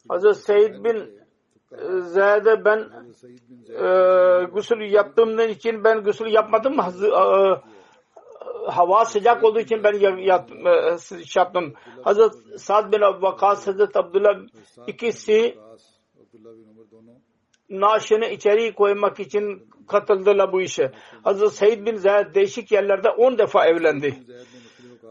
Hazreti 0.10 0.40
Seyyid 0.40 0.84
bin 0.84 1.20
e, 1.72 2.02
Zayd'e 2.02 2.66
ben 2.66 2.80
e, 3.70 4.46
gusül 4.46 4.92
yaptığımdan 4.92 5.50
için 5.50 5.84
ben 5.84 6.04
gusül 6.04 6.34
yapmadım 6.34 6.76
mı? 6.76 6.86
E, 7.04 7.75
hava 8.68 9.06
sıcak 9.06 9.44
olduğu 9.44 9.60
için 9.60 9.84
ben 9.84 9.94
yat, 10.20 10.52
e, 10.52 10.98
şey 10.98 11.42
yaptım. 11.42 11.74
Hazret 12.04 12.34
Sad 12.62 12.94
bin 12.94 13.02
Vakkas, 13.02 13.68
Hazret 13.68 13.98
Abdullah 13.98 14.40
ikisi 14.88 15.58
naaşını 17.70 18.26
içeri 18.26 18.74
koymak 18.74 19.20
için 19.20 19.68
katıldılar 19.88 20.52
bu 20.54 20.62
işe. 20.62 20.92
Hazret 21.24 21.52
Said 21.52 21.86
bin 21.86 21.96
Zahid 21.96 22.36
değişik 22.36 22.72
yerlerde 22.72 23.10
10 23.10 23.38
defa 23.38 23.66
evlendi. 23.66 24.24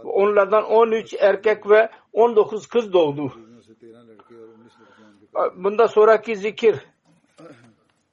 Onlardan 0.05 0.65
13 0.65 1.15
erkek 1.21 1.71
ve 1.71 1.91
19 2.13 2.67
kız 2.67 2.93
doğdu. 2.93 3.33
Bunda 5.57 5.89
sonraki 5.89 6.37
zikir 6.37 6.77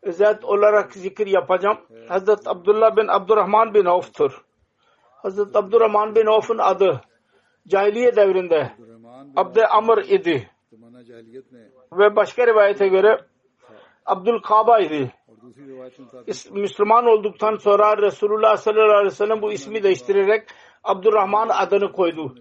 zat 0.08 0.46
olarak 0.46 0.94
zikir 0.94 1.28
yapacağım. 1.28 1.78
Hazret 2.08 2.48
Abdullah 2.48 2.96
bin 2.98 3.08
Abdurrahman 3.08 3.74
bin 3.74 3.86
Avf'tur. 3.86 4.44
Hazreti 5.24 5.58
Abdurrahman 5.58 6.16
bin 6.16 6.26
Avf'ın 6.26 6.58
adı 6.58 7.02
cahiliye 7.68 8.16
devrinde 8.16 8.72
Abde 9.36 9.68
Amr 9.68 9.98
idi. 9.98 10.50
Ve 11.94 12.16
başka 12.16 12.48
rivayete 12.48 12.88
göre 12.88 13.26
Abdül 14.06 14.42
Kaba 14.42 14.80
idi. 14.80 15.12
Müslüman 16.52 17.06
olduktan 17.06 17.56
sonra 17.56 17.98
Resulullah 17.98 18.58
sallallahu 18.58 18.92
aleyhi 18.92 19.06
ve 19.06 19.16
sellem 19.16 19.42
bu 19.42 19.52
ismi 19.52 19.84
değiştirerek 19.84 20.48
Abdurrahman 20.84 21.50
adını 21.50 21.92
koydu. 21.92 22.36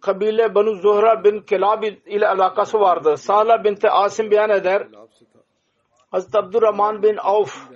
Kabile 0.00 0.54
Banu 0.54 0.74
Zuhra 0.74 1.24
bin 1.24 1.40
Kilab 1.40 1.82
ile 1.82 2.28
alakası 2.28 2.80
vardı. 2.80 3.16
Sala 3.16 3.64
binti 3.64 3.90
Asim 3.90 4.30
beyan 4.30 4.50
eder. 4.50 4.88
Hazreti 6.10 6.38
Abdurrahman 6.38 7.02
bin 7.02 7.16
Avf 7.16 7.68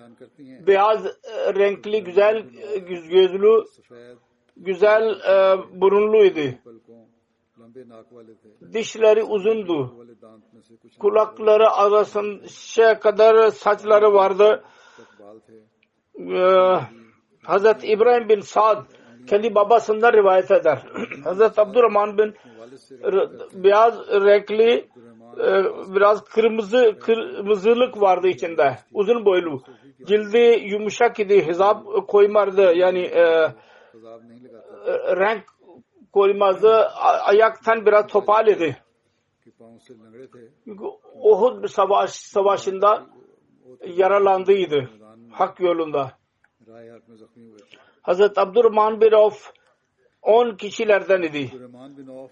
beyaz 0.67 1.07
e, 1.07 1.55
renkli, 1.55 2.05
güzel 2.05 2.37
e, 2.75 2.79
gözlü, 2.79 3.65
güzel 4.57 5.11
e, 5.11 5.59
burunluydu. 5.81 6.59
Dişleri 8.73 9.23
uzundu. 9.23 10.07
Kulakları 10.99 11.71
arasında 11.71 12.99
kadar 12.99 13.51
saçları 13.51 14.13
vardı. 14.13 14.65
Ee, 16.19 16.79
Hazreti 17.45 17.87
İbrahim 17.87 18.29
bin 18.29 18.41
Saad 18.41 18.85
kendi 19.27 19.55
babasından 19.55 20.13
rivayet 20.13 20.51
eder. 20.51 20.83
Hazreti 21.25 21.61
Abdurrahman 21.61 22.19
bin 22.19 22.35
beyaz 23.55 23.99
renkli 24.09 24.89
e, 25.39 25.65
biraz 25.95 26.25
kırmızı 26.25 26.99
kırmızılık 27.01 28.01
vardı 28.01 28.29
içinde. 28.29 28.79
Uzun 28.93 29.25
boylu 29.25 29.63
cildi 30.07 30.65
yumuşak 30.73 31.21
idi. 31.21 31.47
Hizap 31.47 32.09
koymardı. 32.09 32.73
Yani 32.75 33.01
e, 33.01 33.21
e 33.21 33.53
renk 35.17 35.45
koymazdı. 36.13 36.87
Ayaktan 37.25 37.87
biraz 37.87 38.07
topal 38.07 38.49
idi. 38.49 38.77
Uhud 41.15 41.69
savaş, 41.69 42.11
savaşında 42.11 43.07
yaralandıydı. 43.87 44.91
Hak 45.31 45.61
yolunda. 45.61 46.13
Hazreti 48.03 48.41
Abdurrahman 48.41 49.01
bin 49.01 49.13
Avf 49.13 49.53
10 50.23 50.57
kişilerden 50.57 51.23
idi. 51.23 51.51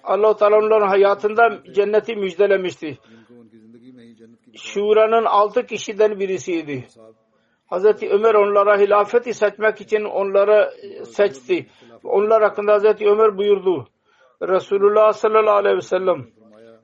Allah-u 0.05 0.37
Teala 0.37 0.59
onların 0.59 0.89
hayatında 0.89 1.63
cenneti 1.75 2.17
müjdelemişti. 2.17 2.99
Şura'nın 4.55 5.25
6 5.25 5.67
kişiden 5.67 6.21
birisiydi. 6.21 6.89
Hazreti 7.71 8.11
Ömer 8.11 8.35
onlara 8.35 8.79
hilafeti 8.79 9.35
seçmek 9.35 9.81
için 9.81 10.05
onları 10.05 10.71
e, 10.83 11.05
seçti. 11.05 11.67
Onlar 12.05 12.43
hakkında 12.43 12.73
Hazreti 12.73 13.09
Ömer 13.09 13.39
buyurdu. 13.39 13.89
Resulullah 14.43 15.13
sallallahu 15.13 15.55
aleyhi 15.55 15.77
ve 15.77 15.81
sellem 15.81 16.27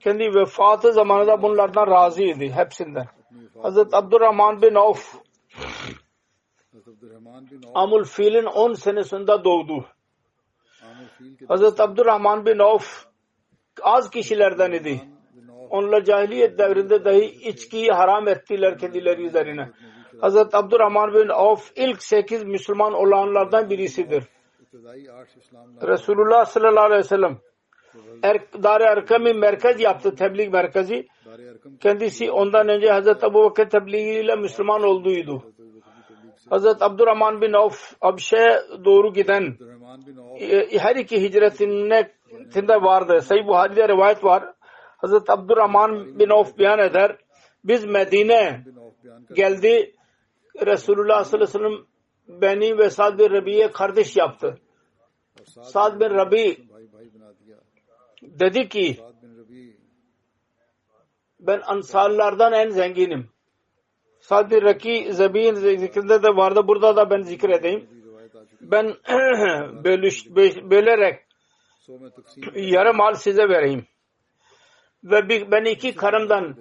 kendi 0.00 0.34
vefatı 0.34 0.92
zamanında 0.92 1.42
bunlardan 1.42 1.86
razıydı 1.86 2.44
hepsinden. 2.44 3.06
Hazreti 3.62 3.96
Abdurrahman 3.96 4.62
bin 4.62 4.74
Avf 4.74 5.14
Amul 7.74 8.04
Fil'in 8.04 8.44
10 8.44 8.72
senesinde 8.72 9.44
doğdu. 9.44 9.84
Hazreti 11.48 11.82
Abdurrahman 11.82 12.46
bin 12.46 12.58
Avf 12.58 13.06
az 13.82 14.10
kişilerden 14.10 14.72
idi. 14.72 15.00
Onlar 15.70 16.04
cahiliyet 16.04 16.58
devrinde 16.58 17.04
dahi 17.04 17.24
içkiyi 17.24 17.90
haram 17.92 18.28
ettiler 18.28 18.78
kendileri 18.78 19.26
üzerine. 19.26 19.70
Hazreti 20.20 20.56
Abdurrahman 20.56 21.14
bin 21.14 21.28
Avf 21.28 21.72
ilk 21.76 22.02
sekiz 22.02 22.44
Müslüman 22.44 22.92
olanlardan 22.92 23.70
birisidir. 23.70 24.24
Resulullah 25.82 26.44
sallallahu 26.44 26.84
aleyhi 26.84 26.98
ve 26.98 27.08
sellem 27.08 27.38
er, 28.22 28.38
dar 28.62 28.80
Erkam'ı 28.80 29.34
merkez 29.34 29.80
yaptı, 29.80 30.14
tebliğ 30.14 30.48
merkezi. 30.48 31.06
Kendisi 31.80 32.30
ondan 32.30 32.68
önce 32.68 32.90
Hazreti 32.90 33.26
Ebu 33.26 33.44
Bakır 33.44 33.70
tebliğiyle 33.70 34.36
Müslüman 34.36 34.82
olduğuydu. 34.82 35.42
Hazreti 36.50 36.84
Abdurrahman 36.84 37.40
bin 37.40 37.52
Avf 37.52 37.92
Abşe'ye 38.00 38.60
doğru 38.84 39.12
giden 39.12 39.56
e, 40.40 40.78
her 40.78 40.96
iki 40.96 41.22
hicretinde 41.22 42.82
vardı. 42.82 43.20
Sayı 43.20 43.46
Buhari'de 43.46 43.88
rivayet 43.88 44.24
var. 44.24 44.44
Hazreti 44.96 45.32
Abdurrahman 45.32 46.18
bin 46.18 46.30
Avf 46.30 46.58
beyan 46.58 46.78
eder. 46.78 47.16
Biz 47.64 47.84
Medine 47.84 48.64
geldi 49.34 49.95
Resulullah 50.66 51.24
sallallahu 51.24 51.58
aleyhi 51.58 51.64
ve 51.64 51.68
sellem 51.68 51.86
beni 52.40 52.78
ve 52.78 52.90
Sad 52.90 53.18
bin 53.18 53.30
Rabi'ye 53.30 53.70
kardeş 53.70 54.16
yaptı. 54.16 54.58
Sad 55.44 56.00
bin 56.00 56.10
Rabi 56.10 56.68
dedi 58.22 58.68
ki 58.68 58.96
ben 61.40 61.60
ansarlardan 61.66 62.52
en 62.52 62.68
zenginim. 62.68 63.30
Sad 64.20 64.50
bin 64.50 64.62
Raki 64.62 65.12
Zabi'nin 65.12 65.76
zikrinde 65.76 66.22
de 66.22 66.28
vardı. 66.28 66.68
Burada 66.68 66.96
da 66.96 67.10
ben 67.10 67.20
zikredeyim. 67.20 67.88
Ben 68.60 68.86
bölüş, 69.84 70.26
bölerek 70.70 71.26
yarım 72.54 72.96
mal 72.96 73.14
size 73.14 73.48
vereyim. 73.48 73.86
Ve 75.04 75.50
ben 75.50 75.64
iki 75.64 75.94
karımdan 75.94 76.56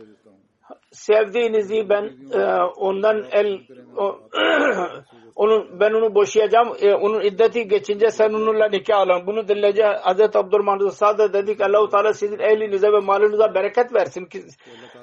sevdiğinizi 0.95 1.89
ben 1.89 2.03
e, 2.33 2.63
ondan 2.77 3.25
el 3.31 3.59
onu 5.35 5.67
ben 5.79 5.91
onu 5.91 6.15
boşayacağım. 6.15 6.67
E, 6.81 6.93
onun 6.93 7.21
iddeti 7.21 7.67
geçince 7.67 8.11
sen 8.11 8.29
onunla 8.29 8.69
nikah 8.69 8.99
alın. 8.99 9.27
Bunu 9.27 9.47
dinleyince 9.47 9.83
Hazreti 9.83 10.37
Abdurrahman 10.37 10.87
Sadı 10.89 11.33
dedi 11.33 11.57
ki 11.57 11.65
Allah-u 11.65 11.89
Teala 11.89 12.13
sizin 12.13 12.39
ehlinize 12.39 12.91
ve 12.91 12.99
malınıza 12.99 13.55
bereket 13.55 13.93
versin. 13.93 14.25
Ki, 14.25 14.43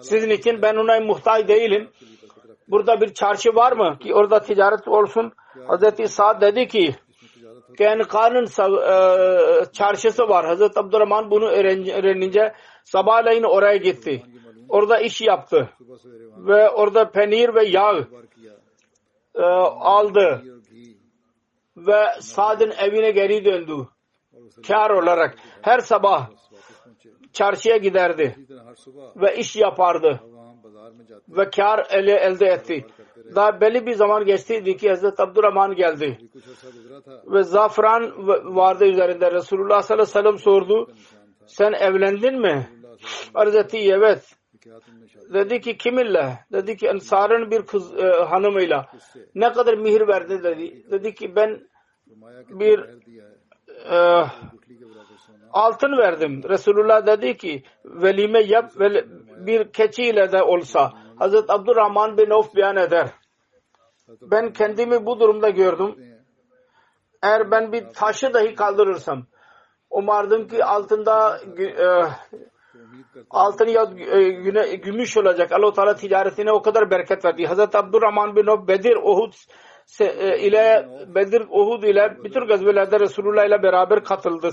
sizin 0.00 0.30
için 0.30 0.62
ben 0.62 0.76
ona 0.76 1.00
muhtaç 1.00 1.48
değilim. 1.48 1.88
Burada 2.68 3.00
bir 3.00 3.14
çarşı 3.14 3.54
var 3.54 3.72
mı 3.72 3.98
ki 3.98 4.14
orada 4.14 4.40
ticaret 4.40 4.88
olsun? 4.88 5.32
Hazreti 5.66 6.08
Sa'd 6.08 6.40
dedi 6.40 6.68
ki 6.68 6.94
Kenka'nın 7.78 8.44
e, 8.44 9.72
çarşısı 9.72 10.28
var. 10.28 10.46
Hazreti 10.46 10.80
Abdurrahman 10.80 11.30
bunu 11.30 11.48
öğrenince 11.48 12.52
sabahleyin 12.84 13.42
oraya 13.42 13.76
gitti 13.76 14.22
orada 14.72 14.98
iş 14.98 15.20
yaptı 15.20 15.70
ve 16.36 16.70
orada 16.70 17.10
peynir 17.10 17.54
ve 17.54 17.64
yağ 17.64 18.06
e, 19.34 19.42
aldı 19.42 20.42
ve 21.76 22.06
Sad'ın 22.20 22.70
evine 22.70 23.10
geri 23.10 23.44
döndü. 23.44 23.88
Kar 24.66 24.90
olarak 24.90 25.34
her 25.62 25.78
sabah 25.78 26.30
çarşıya 27.32 27.76
giderdi 27.76 28.36
ve 29.16 29.36
iş 29.36 29.56
yapardı 29.56 30.20
ve 31.28 31.50
kar 31.50 31.86
ele 31.90 32.14
elde 32.14 32.46
etti. 32.46 32.86
Daha 33.34 33.60
belli 33.60 33.86
bir 33.86 33.94
zaman 33.94 34.24
geçtiydi 34.24 34.76
ki 34.76 34.88
Hazreti 34.88 35.22
Abdurrahman 35.22 35.74
geldi 35.74 36.18
ve 37.26 37.42
zafran 37.42 38.26
vardı 38.56 38.84
üzerinde. 38.84 39.32
Resulullah 39.32 39.82
sallallahu 39.82 40.02
aleyhi 40.02 40.16
ve 40.16 40.22
sellem 40.22 40.38
sordu 40.38 40.92
sen 41.46 41.72
evlendin 41.72 42.40
mi? 42.40 42.68
Arz 43.34 43.54
etti 43.54 43.78
evet. 43.92 44.41
Dedi 45.34 45.60
ki 45.60 45.76
kiminle? 45.76 46.38
Dedi 46.52 46.76
ki 46.76 46.86
Ensar'ın 46.86 47.50
bir 47.50 47.62
kız 47.62 47.94
e, 47.94 48.06
hanımıyla. 48.06 48.86
Ne 49.34 49.52
kadar 49.52 49.74
mihir 49.74 50.08
verdi 50.08 50.42
dedi. 50.42 50.90
Dedi 50.90 51.14
ki 51.14 51.36
ben 51.36 51.68
bir 52.48 52.80
e, 53.90 54.24
altın 55.52 55.98
verdim. 55.98 56.42
Resulullah 56.48 57.06
dedi 57.06 57.36
ki 57.36 57.62
velime 57.84 58.42
yap 58.42 58.80
ve 58.80 59.04
bir 59.46 59.72
keçiyle 59.72 60.32
de 60.32 60.42
olsa. 60.42 60.92
Hazreti 61.18 61.52
Abdurrahman 61.52 62.18
bin 62.18 62.30
Of 62.30 62.54
beyan 62.54 62.76
eder. 62.76 63.10
Ben 64.20 64.52
kendimi 64.52 65.06
bu 65.06 65.20
durumda 65.20 65.50
gördüm. 65.50 65.96
Eğer 67.22 67.50
ben 67.50 67.72
bir 67.72 67.84
taşı 67.84 68.34
dahi 68.34 68.54
kaldırırsam 68.54 69.26
umardım 69.90 70.48
ki 70.48 70.64
altında 70.64 71.40
e, 71.58 71.86
altın 73.30 73.66
ya 73.66 73.82
e, 74.12 74.28
güne, 74.28 74.76
gümüş 74.76 75.16
olacak. 75.16 75.52
Allah-u 75.52 75.72
Teala 75.72 75.94
ticaretine 75.94 76.52
o 76.52 76.62
kadar 76.62 76.90
bereket 76.90 77.24
verdi. 77.24 77.46
Hazreti 77.46 77.78
Abdurrahman 77.78 78.36
bin 78.36 78.46
Ob 78.46 78.68
Bedir, 78.68 78.96
Uhud 78.96 79.32
se, 79.86 80.04
e, 80.04 80.38
ile 80.38 80.88
Bedir, 81.14 81.42
Uhud 81.50 81.82
ile 81.82 82.16
bütün 82.24 82.46
gazvelerde 82.46 83.00
Resulullah 83.00 83.44
ile 83.44 83.62
beraber 83.62 84.04
katıldı. 84.04 84.50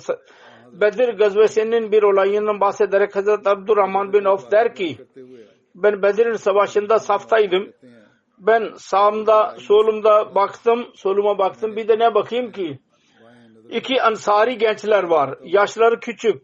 Bedir 0.72 1.10
gazvesinin 1.10 1.92
bir 1.92 2.04
olayından 2.04 2.60
bahsederek 2.60 3.16
Hazreti 3.16 3.50
Abdurrahman 3.50 4.14
bin 4.14 4.26
Of 4.26 4.52
der 4.52 4.76
ki 4.76 4.98
ben 5.76 6.02
Bedir 6.02 6.36
savaşında 6.36 7.00
saftaydım. 7.00 7.74
Ben 8.38 8.74
sağımda, 8.78 9.56
solumda 9.60 10.36
baktım, 10.36 10.88
soluma 10.96 11.38
baktım. 11.38 11.76
Bir 11.76 11.88
de 11.88 12.00
ne 12.00 12.16
bakayım 12.16 12.52
ki? 12.52 12.80
iki 13.70 14.02
ansari 14.02 14.58
gençler 14.58 15.04
var. 15.04 15.38
Yaşları 15.44 16.00
küçük. 16.00 16.44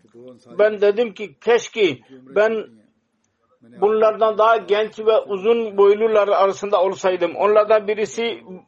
Ben 0.60 0.82
dedim 0.82 1.14
ki 1.14 1.36
keşke 1.46 2.00
ben 2.12 2.68
bunlardan 3.82 4.38
daha 4.38 4.58
genç 4.58 5.00
ve 5.00 5.18
uzun 5.18 5.78
boylular 5.78 6.28
arasında 6.28 6.82
olsaydım. 6.82 7.36
Onlardan 7.36 7.88
birisi 7.88 8.24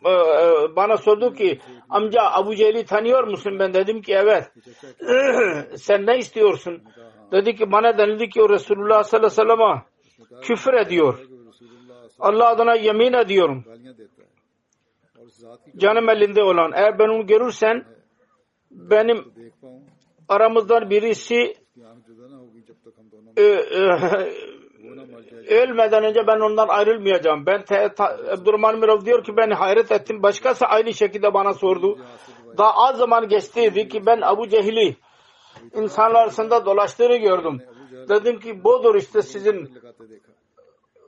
e, 0.06 0.12
e, 0.12 0.76
bana 0.76 0.98
sordu 0.98 1.34
ki 1.34 1.60
amca 1.90 2.22
Abu 2.32 2.56
Cehil'i 2.56 2.86
tanıyor 2.86 3.24
musun? 3.24 3.60
Ben 3.60 3.74
dedim 3.74 4.02
ki 4.02 4.14
evet. 4.14 4.52
Sen 5.80 6.06
ne 6.06 6.18
istiyorsun? 6.18 6.84
Dedi 7.32 7.56
ki 7.56 7.72
bana 7.72 7.98
denildi 7.98 8.30
ki 8.30 8.42
o 8.42 8.50
Resulullah 8.50 9.04
sallallahu 9.04 9.42
aleyhi 9.42 9.50
ve 9.50 9.56
sellem'e 9.58 10.42
küfür 10.42 10.74
ediyor. 10.74 11.20
Allah 12.20 12.50
adına 12.50 12.76
yemin 12.76 13.14
ediyorum. 13.14 13.64
Canım 15.78 16.10
elinde 16.10 16.44
olan. 16.44 16.72
Eğer 16.76 17.00
ben 17.00 17.08
onu 17.08 17.28
görürsen 17.28 17.86
benim 18.78 19.26
aramızdan 20.30 20.90
birisi 20.90 21.54
e, 23.38 23.44
e, 23.44 23.80
ölmeden 25.64 26.04
önce 26.04 26.28
ben 26.28 26.40
ondan 26.40 26.68
ayrılmayacağım. 26.68 27.46
Ben 27.46 27.64
Abdurrahman 28.32 28.80
Mirav 28.80 29.06
diyor 29.06 29.24
ki 29.24 29.38
ben 29.38 29.52
hayret 29.52 29.92
ettim. 29.92 30.24
Başkası 30.24 30.66
aynı 30.66 30.94
şekilde 30.94 31.34
bana 31.34 31.54
sordu. 31.54 32.00
Daha 32.58 32.74
az 32.74 32.98
zaman 32.98 33.28
geçtiydi 33.28 33.88
ki 33.88 34.06
ben 34.06 34.22
Abu 34.22 34.48
Cehil'i 34.48 34.96
insanlar 35.74 36.22
arasında 36.22 36.66
dolaştığını 36.66 37.18
gördüm. 37.18 37.62
Dedim 38.10 38.40
ki 38.40 38.64
budur 38.64 38.96
işte 38.96 39.22
sizin 39.22 39.70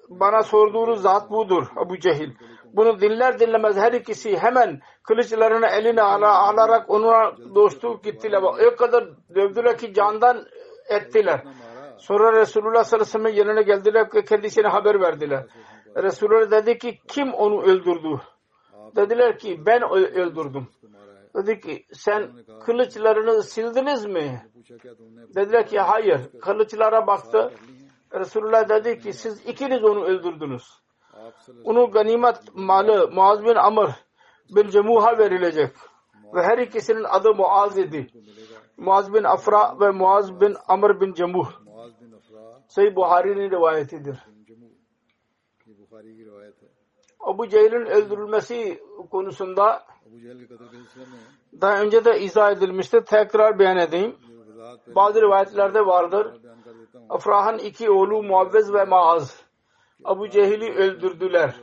bana 0.10 0.44
sorduğunuz 0.44 1.02
zat 1.02 1.32
budur 1.32 1.68
Abu 1.76 2.00
Cehil. 2.00 2.30
Bunu 2.74 3.00
dinler 3.00 3.40
dinlemez 3.40 3.78
her 3.78 3.94
ikisi 3.94 4.38
hemen 4.38 4.80
kılıçlarını 5.04 5.68
eline 5.68 6.02
ala, 6.02 6.38
alarak 6.38 6.90
ona 6.90 7.38
dostluk 7.56 8.04
gittiler. 8.04 8.42
O 8.42 8.76
kadar 8.76 9.06
dövdüler 9.36 9.78
ki 9.78 9.94
candan 9.94 10.46
ettiler. 10.90 11.44
Sonra 11.98 12.42
Resulullah 12.42 12.84
sallallahu 12.84 13.08
aleyhi 13.08 13.26
ve 13.26 13.32
sellem'in 13.32 13.36
yanına 13.36 13.62
geldiler 13.62 14.08
ve 14.16 14.26
kendisine 14.26 14.68
haber 14.68 15.02
verdiler. 15.02 15.46
Resulullah 15.96 16.52
dedi 16.52 16.78
ki 16.78 17.00
kim 17.08 17.34
onu 17.34 17.62
öldürdü? 17.62 18.22
Dediler 18.96 19.38
ki 19.38 19.66
ben 19.66 19.82
öldürdüm. 19.92 20.68
Dedi 21.36 21.60
ki 21.60 21.86
sen 21.94 22.32
kılıçlarını 22.66 23.44
sildiniz 23.44 24.06
mi? 24.06 24.42
Dediler 25.36 25.68
ki 25.68 25.80
hayır. 25.80 26.20
Kılıçlara 26.42 27.08
baktı. 27.08 27.54
Resulullah 28.14 28.70
dedi 28.70 29.00
ki 29.00 29.14
siz 29.14 29.46
ikiniz 29.46 29.84
onu 29.84 30.04
öldürdünüz 30.06 30.80
onun 31.64 31.92
ganimet 31.92 32.38
malı 32.56 33.12
Muaz 33.12 33.44
bin 33.44 33.56
Amr 33.56 33.90
bin 34.56 34.70
Cemuh'a 34.70 35.18
verilecek. 35.18 35.76
Ve 36.34 36.44
her 36.44 36.58
ikisinin 36.58 37.04
adı 37.04 37.34
Muaz 37.34 37.78
idi. 37.78 38.08
Muaz 38.78 39.14
bin 39.14 39.24
Afra 39.24 39.80
ve 39.80 39.90
Muaz 39.90 40.42
bin 40.42 40.56
Amr 40.68 41.02
bin 41.02 41.14
Cemuh. 41.14 41.48
Sayı 42.68 42.96
Buhari'nin 42.96 43.52
rivayetidir. 43.52 44.18
Abu 47.20 47.48
Cehil'in 47.48 47.86
öldürülmesi 47.86 48.84
konusunda 49.12 49.84
daha 51.62 51.82
önce 51.82 52.06
de 52.06 52.20
izah 52.20 52.52
edilmişti. 52.52 53.04
Tekrar 53.06 53.60
beyan 53.60 53.78
edeyim. 53.78 54.16
Bazı 54.96 55.22
rivayetlerde 55.22 55.86
vardır. 55.86 56.42
Afrah'ın 57.10 57.58
iki 57.58 57.90
oğlu 57.90 58.24
Muavvez 58.24 58.74
ve 58.74 58.86
Maaz. 58.86 59.49
Abu 60.04 60.30
Cehil'i 60.30 60.74
öldürdüler. 60.74 61.56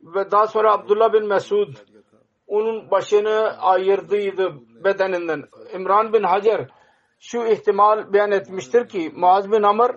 Ve 0.00 0.30
daha 0.30 0.46
sonra 0.46 0.72
Abdullah 0.72 1.12
bin 1.12 1.28
Mesud 1.28 1.74
onun 2.46 2.90
başını 2.90 3.58
ayırdıydı 3.58 4.52
bedeninden. 4.84 5.42
İmran 5.74 6.12
bin 6.12 6.22
Hacer 6.22 6.68
şu 7.20 7.44
ihtimal 7.44 8.12
beyan 8.12 8.30
etmiştir 8.30 8.88
ki 8.88 9.12
Muaz 9.16 9.52
bin 9.52 9.62
Amr 9.62 9.96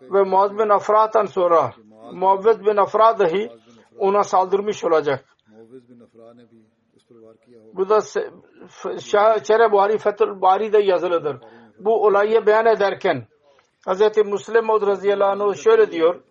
ve 0.00 0.22
Muaz 0.22 0.58
bin 0.58 0.68
Afra'dan 0.68 1.24
sonra 1.24 1.72
Muavvet 2.12 2.60
bin 2.60 2.76
Afra 2.76 3.18
dahi 3.18 3.50
ona 3.98 4.22
saldırmış 4.22 4.84
olacak. 4.84 5.24
Bu 7.74 7.88
da 7.88 8.00
Şere 9.44 9.72
Buhari 9.72 9.98
Fethül 9.98 10.40
Bari'de 10.40 10.78
yazılıdır. 10.78 11.36
Bu 11.78 12.06
olayı 12.06 12.46
beyan 12.46 12.66
ederken 12.66 13.26
Hz. 13.88 14.16
Müslim 14.26 14.64
Maud 14.64 14.86
radıyallahu 14.86 15.54
şöyle 15.54 15.90
diyor 15.90 16.22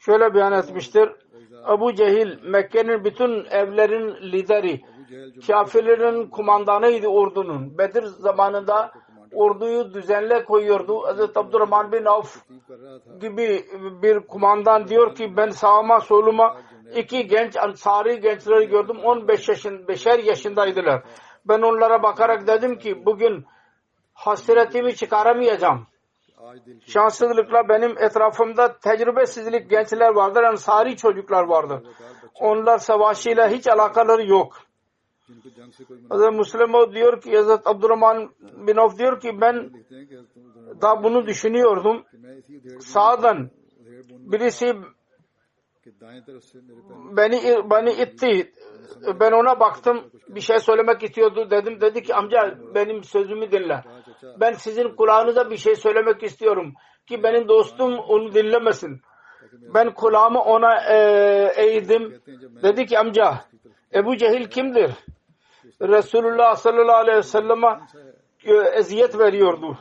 şöyle 0.00 0.34
beyan 0.34 0.52
etmiştir. 0.52 1.10
Ebu 1.72 1.94
Cehil 1.94 2.42
Mekke'nin 2.42 3.04
bütün 3.04 3.44
evlerin 3.44 4.32
lideri, 4.32 4.80
kafirlerin 5.46 6.30
kumandanıydı 6.30 7.08
ordunun. 7.08 7.78
Bedir 7.78 8.02
zamanında 8.02 8.92
orduyu 9.32 9.94
düzenle 9.94 10.44
koyuyordu. 10.44 11.00
Hz. 11.00 11.36
Abdurrahman 11.36 11.92
bin 11.92 12.04
Avf 12.04 12.36
gibi 13.20 13.64
bir 14.02 14.20
kumandan 14.20 14.88
diyor 14.88 15.14
ki 15.14 15.36
ben 15.36 15.48
sağıma 15.48 16.00
soluma 16.00 16.56
iki 16.96 17.26
genç 17.26 17.56
ansari 17.56 18.20
gençleri 18.20 18.68
gördüm. 18.68 18.96
15 19.04 19.48
yaşın, 19.48 19.88
beşer 19.88 20.18
yaşındaydılar. 20.18 21.02
Ben 21.44 21.62
onlara 21.62 22.02
bakarak 22.02 22.46
dedim 22.46 22.78
ki 22.78 23.06
bugün 23.06 23.44
hasretimi 24.14 24.94
çıkaramayacağım. 24.94 25.86
Şanssızlıkla 26.86 27.68
benim 27.68 27.98
etrafımda 27.98 28.78
tecrübesizlik 28.78 29.70
gençler 29.70 30.14
vardır, 30.14 30.42
ensari 30.42 30.96
çocuklar 30.96 31.42
vardır. 31.42 31.82
Onlar 32.40 32.78
savaşıyla 32.78 33.48
hiç 33.48 33.68
alakaları 33.68 34.26
yok. 34.26 34.56
Hazreti 36.08 36.36
Müslim 36.36 36.94
diyor 36.94 37.20
ki 37.20 37.36
Hazreti 37.36 37.68
Abdurrahman 37.68 38.30
bin 38.40 38.76
Avf 38.76 38.98
diyor 38.98 39.20
ki 39.20 39.40
ben 39.40 39.70
da 40.82 41.02
bunu 41.02 41.26
düşünüyordum. 41.26 42.04
Sağdan 42.80 43.50
birisi 44.08 44.74
beni 47.16 47.70
beni 47.70 47.92
itti. 47.92 48.52
Ben 49.20 49.32
ona 49.32 49.60
baktım. 49.60 50.10
Bir 50.28 50.40
şey 50.40 50.58
söylemek 50.58 51.02
istiyordu 51.02 51.50
dedim. 51.50 51.80
Dedi 51.80 52.02
ki 52.02 52.14
amca 52.14 52.58
benim 52.74 53.04
sözümü 53.04 53.52
dinle 53.52 53.84
ben 54.40 54.52
sizin 54.52 54.88
kulağınıza 54.88 55.50
bir 55.50 55.56
şey 55.56 55.74
söylemek 55.74 56.22
istiyorum 56.22 56.74
ki 57.06 57.22
benim 57.22 57.48
dostum 57.48 57.98
onu 57.98 58.34
dinlemesin. 58.34 59.00
Ben 59.52 59.94
kulağımı 59.94 60.40
ona 60.40 60.94
e, 60.94 60.96
eğdim. 61.56 62.20
Dedi 62.62 62.86
ki 62.86 62.98
amca 62.98 63.40
Ebu 63.94 64.16
Cehil 64.16 64.46
kimdir? 64.46 64.90
Resulullah 65.82 66.56
sallallahu 66.56 66.96
aleyhi 66.96 67.18
ve 67.18 67.22
sellem'e 67.22 67.80
e, 68.44 68.52
eziyet 68.78 69.18
veriyordu. 69.18 69.78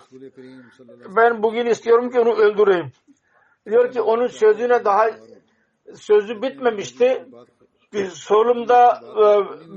Ben 1.16 1.44
bugün 1.44 1.66
istiyorum 1.66 2.10
ki 2.10 2.20
onu 2.20 2.34
öldüreyim. 2.34 2.92
Diyor 3.66 3.92
ki 3.92 4.02
onun 4.02 4.28
sözüne 4.28 4.86
daha 4.86 5.06
sözü 5.96 6.42
bitmemişti. 6.42 7.26
Bir 7.94 8.06
solumda 8.06 9.02
e, 9.02 9.26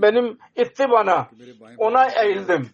benim 0.03 0.39
itti 0.57 0.85
bana. 0.91 1.29
Ona 1.79 2.09
eğildim 2.11 2.71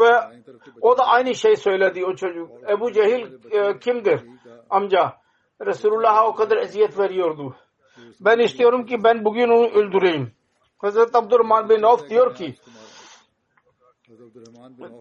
ve 0.00 0.40
o 0.80 0.98
da 0.98 1.06
aynı 1.06 1.34
şey 1.34 1.56
söyledi 1.56 2.04
o 2.04 2.14
çocuk. 2.14 2.50
Ebu 2.70 2.92
Cehil 2.92 3.26
e, 3.50 3.78
kimdir? 3.78 4.20
Amca. 4.70 5.12
Resulullah'a 5.66 6.28
o 6.28 6.34
kadar 6.34 6.56
eziyet 6.56 6.98
veriyordu. 6.98 7.56
Ben 8.20 8.38
istiyorum 8.38 8.86
ki 8.86 9.04
ben 9.04 9.24
bugün 9.24 9.48
onu 9.48 9.66
öldüreyim. 9.66 10.32
Hazreti 10.78 11.18
Abdurrahman 11.18 11.68
bin 11.68 11.82
Avf 11.82 12.10
diyor 12.10 12.34
ki 12.34 12.54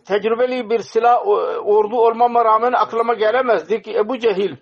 tecrübeli 0.08 0.70
bir 0.70 0.80
silah 0.80 1.16
e, 1.26 1.60
ordu 1.60 1.96
olmama 1.96 2.46
rağmen 2.46 2.72
aklıma 2.72 3.14
gelemezdi 3.14 3.82
ki 3.82 3.96
Ebu 3.96 4.20
Cehil 4.20 4.56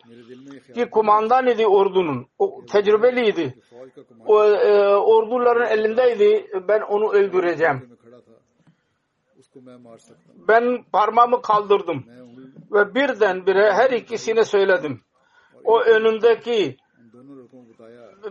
ki 0.75 0.89
kumandan 0.89 1.47
idi 1.47 1.67
ordunun. 1.67 2.27
O 2.39 2.65
tecrübeliydi. 2.71 3.55
O, 4.25 4.43
e, 4.43 4.95
orduların 4.95 5.67
elindeydi. 5.67 6.47
Ben 6.67 6.81
onu 6.81 7.11
öldüreceğim. 7.13 7.97
Ben 10.47 10.83
parmağımı 10.91 11.41
kaldırdım 11.41 12.03
ve 12.71 12.95
birdenbire 12.95 13.73
her 13.73 13.91
ikisini 13.91 14.45
söyledim. 14.45 15.01
O 15.63 15.81
önümdeki 15.81 16.77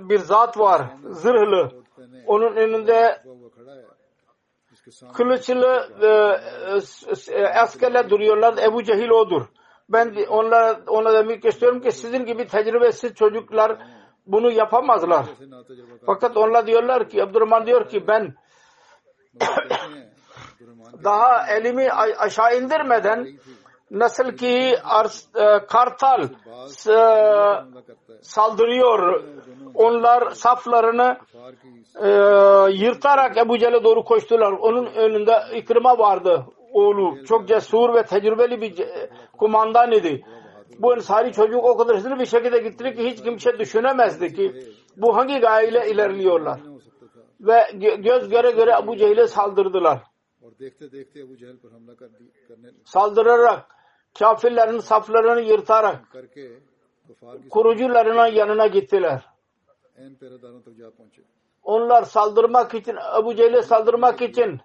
bir 0.01 0.19
zat 0.19 0.59
var, 0.59 0.83
zırhlı. 1.11 1.71
Onun 2.27 2.57
önünde 2.57 3.23
kılıçlı 5.15 5.89
e, 6.03 6.07
e, 6.07 7.41
e, 7.41 7.47
askerler 7.47 8.11
duruyorlar. 8.11 8.59
Ebu 8.59 8.83
Cehil 8.83 9.09
odur. 9.09 9.47
Ben 9.89 10.27
onlara, 10.29 10.81
ona 10.87 11.13
demek 11.13 11.45
istiyorum 11.45 11.81
ki 11.81 11.93
sizin 11.93 12.25
gibi 12.25 12.47
tecrübesiz 12.47 13.15
çocuklar 13.15 13.79
bunu 14.27 14.51
yapamazlar. 14.51 15.27
Fakat 16.07 16.37
onlar 16.37 16.67
diyorlar 16.67 17.09
ki, 17.09 17.23
Abdurrahman 17.23 17.67
diyor 17.67 17.89
ki 17.89 18.09
ben 18.09 18.35
daha 21.05 21.47
elimi 21.47 21.91
aşağı 22.19 22.57
indirmeden 22.57 23.27
nasıl 23.91 24.33
ki 24.33 24.75
e, 25.35 25.67
kartal 25.67 26.23
e, 26.23 26.99
saldırıyor. 28.23 29.25
Onlar 29.75 30.31
saflarını 30.31 31.19
e, 32.03 32.09
yırtarak 32.73 33.37
Ebu 33.37 33.59
Cel'e 33.59 33.85
doğru 33.85 34.05
koştular. 34.05 34.53
Onun 34.53 34.87
önünde 34.87 35.33
İkrim'a 35.55 35.99
vardı 35.99 36.47
oğlu. 36.73 37.25
Çok 37.25 37.49
cesur 37.49 37.95
ve 37.95 38.03
tecrübeli 38.03 38.61
bir 38.61 38.89
kumandan 39.39 39.93
idi. 39.93 40.25
Bu 40.79 40.95
ensari 40.95 41.33
çocuk 41.33 41.65
o 41.65 41.77
kadar 41.77 41.97
hızlı 41.97 42.19
bir 42.19 42.27
şekilde 42.27 42.59
gitti 42.59 42.95
ki 42.95 43.11
hiç 43.11 43.23
kimse 43.23 43.59
düşünemezdi 43.59 44.35
ki 44.35 44.53
bu 44.97 45.17
hangi 45.17 45.39
gayeyle 45.39 45.91
ilerliyorlar. 45.91 46.61
Ve 47.41 47.61
göz 47.97 48.29
göre 48.29 48.51
göre 48.51 48.71
Ebu 48.83 48.97
Cehil'e 48.97 49.27
saldırdılar 49.27 50.10
saldırarak 52.85 53.77
kafirlerin 54.19 54.79
saflarını 54.79 55.41
yırtarak 55.41 56.01
kurucularının 57.51 58.27
yanına 58.27 58.67
gittiler. 58.67 59.25
Onlar 61.63 62.03
saldırmak 62.03 62.75
için 62.75 62.97
Ebu 63.21 63.35
Cehil'e 63.35 63.63
saldırmak 63.63 64.23
için 64.23 64.61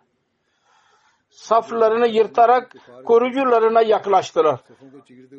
saflarını 1.29 2.07
yırtarak 2.07 2.75
korucularına 3.05 3.81
yaklaştılar. 3.81 4.59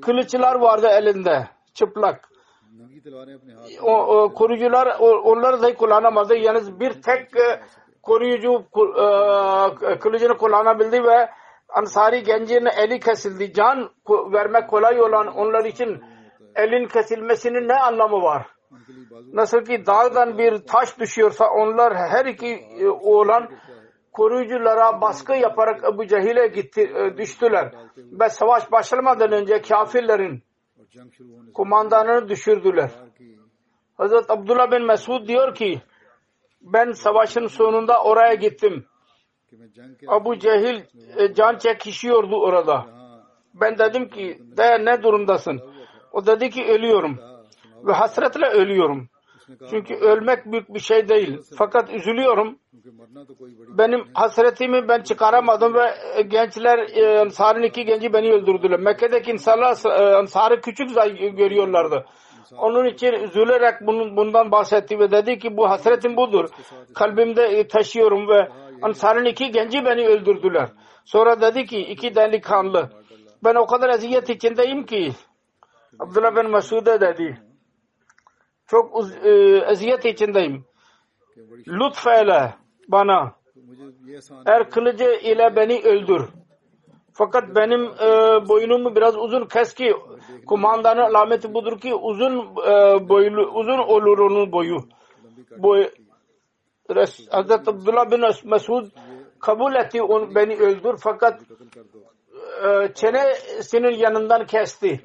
Kılıçlar 0.02 0.54
vardı 0.54 0.86
elinde 0.86 1.48
çıplak. 1.74 2.28
O, 3.82 3.92
o, 3.92 4.32
korucular 4.34 4.98
onları 5.00 5.62
da 5.62 5.74
kullanamadı. 5.74 6.36
Yalnız 6.36 6.80
bir 6.80 7.02
tek 7.02 7.36
e, 7.36 7.60
koruyucu 8.06 8.64
e, 9.86 9.98
kılıcını 9.98 10.36
kullanabildi 10.36 11.04
ve 11.04 11.30
Ansari 11.68 12.22
gencinin 12.22 12.66
eli 12.66 13.00
kesildi. 13.00 13.52
Can 13.52 13.90
vermek 14.08 14.70
kolay 14.70 15.00
olan 15.00 15.26
onlar 15.26 15.64
için 15.64 16.02
elin 16.54 16.88
kesilmesinin 16.88 17.68
ne 17.68 17.74
anlamı 17.74 18.22
var? 18.22 18.46
Nasıl 19.32 19.64
ki 19.64 19.86
dağdan 19.86 20.38
bir 20.38 20.58
taş 20.58 20.98
düşüyorsa 20.98 21.50
onlar 21.50 21.96
her 21.96 22.26
iki 22.26 22.46
e, 22.80 22.88
oğlan 22.88 23.48
koruyuculara 24.12 25.00
baskı 25.00 25.32
yaparak 25.32 25.84
Ebu 25.84 26.06
Cehil'e 26.06 26.46
gitti, 26.46 26.80
e, 26.80 27.16
düştüler. 27.16 27.74
Ve 27.96 28.28
savaş 28.28 28.72
başlamadan 28.72 29.32
önce 29.32 29.62
kafirlerin 29.62 30.42
kumandanını 31.54 32.28
düşürdüler. 32.28 32.90
Hazreti 33.96 34.32
Abdullah 34.32 34.70
bin 34.70 34.86
Mesud 34.86 35.28
diyor 35.28 35.54
ki 35.54 35.82
ben 36.66 36.92
savaşın 36.92 37.46
sonunda 37.46 38.02
oraya 38.02 38.34
gittim. 38.34 38.86
Abu 40.08 40.38
Cehil 40.38 40.82
e, 41.16 41.34
can 41.34 41.58
çekişiyordu 41.58 42.36
orada. 42.36 42.86
Ben 43.54 43.78
dedim 43.78 44.08
ki 44.08 44.38
daya 44.56 44.78
ne 44.78 45.02
durumdasın? 45.02 45.60
O 46.12 46.26
dedi 46.26 46.50
ki 46.50 46.64
ölüyorum. 46.64 47.18
Ve 47.86 47.92
hasretle 47.92 48.46
ölüyorum. 48.46 49.08
Çünkü 49.70 49.94
ölmek 49.94 50.46
büyük 50.46 50.74
bir 50.74 50.80
şey 50.80 51.08
değil. 51.08 51.40
Fakat 51.58 51.90
üzülüyorum. 51.90 52.58
Benim 53.78 54.04
hasretimi 54.14 54.88
ben 54.88 55.02
çıkaramadım 55.02 55.74
ve 55.74 55.94
e, 56.16 56.22
gençler 56.22 56.78
e, 56.78 57.20
Ansar'ın 57.20 57.62
iki 57.62 57.84
genci 57.84 58.12
beni 58.12 58.32
öldürdüler. 58.32 58.80
Mekke'deki 58.80 59.30
insanlar 59.30 59.76
e, 59.84 60.16
Ansar'ı 60.16 60.60
küçük 60.60 60.88
görüyorlardı. 61.38 62.06
Onun 62.58 62.84
için 62.84 63.12
üzülerek 63.12 63.74
bunun, 63.80 64.16
bundan 64.16 64.50
bahsetti 64.50 64.98
ve 64.98 65.10
dedi 65.10 65.38
ki 65.38 65.56
bu 65.56 65.70
hasretim 65.70 66.16
budur. 66.16 66.48
Kalbimde 66.94 67.42
e, 67.42 67.68
taşıyorum 67.68 68.28
ve 68.28 68.48
Ansar'ın 68.82 69.24
iki 69.24 69.50
genci 69.50 69.84
beni 69.84 70.06
öldürdüler. 70.06 70.68
Sonra 71.04 71.40
dedi 71.40 71.66
ki 71.66 71.78
iki 71.78 72.14
delikanlı 72.14 72.90
ben 73.44 73.54
o 73.54 73.66
kadar 73.66 73.88
eziyet 73.88 74.30
içindeyim 74.30 74.86
ki 74.86 75.12
Abdullah 75.98 76.36
bin 76.36 76.50
Mesud'e 76.50 77.00
dedi 77.00 77.40
çok 78.66 79.04
e, 79.24 79.30
eziyet 79.70 80.04
içindeyim. 80.04 80.64
Lütfeyle 81.68 82.54
bana 82.88 83.32
er 84.46 84.70
kılıcı 84.70 85.20
ile 85.22 85.56
beni 85.56 85.82
öldür. 85.82 86.28
Fakat 87.18 87.56
benim 87.56 87.84
e, 87.84 88.08
boynumu 88.48 88.96
biraz 88.96 89.16
uzun 89.16 89.44
kes 89.44 89.74
ki 89.74 89.94
kumandanın 90.46 91.00
alameti 91.00 91.54
budur 91.54 91.80
ki 91.80 91.94
uzun 91.94 92.38
e, 92.40 93.08
boylu, 93.08 93.50
uzun 93.54 93.78
olur 93.78 94.18
onun 94.18 94.52
boyu. 94.52 94.76
Boy, 95.58 95.90
Res, 96.94 97.28
Hazreti 97.30 97.70
Abdullah 97.70 98.10
bin 98.10 98.50
Mesud 98.50 98.86
kabul 99.40 99.74
etti 99.74 100.02
on, 100.02 100.34
beni 100.34 100.56
öldür 100.56 100.96
fakat 100.98 101.40
e, 102.64 102.92
çenesinin 102.94 103.98
yanından 103.98 104.46
kesti. 104.46 105.00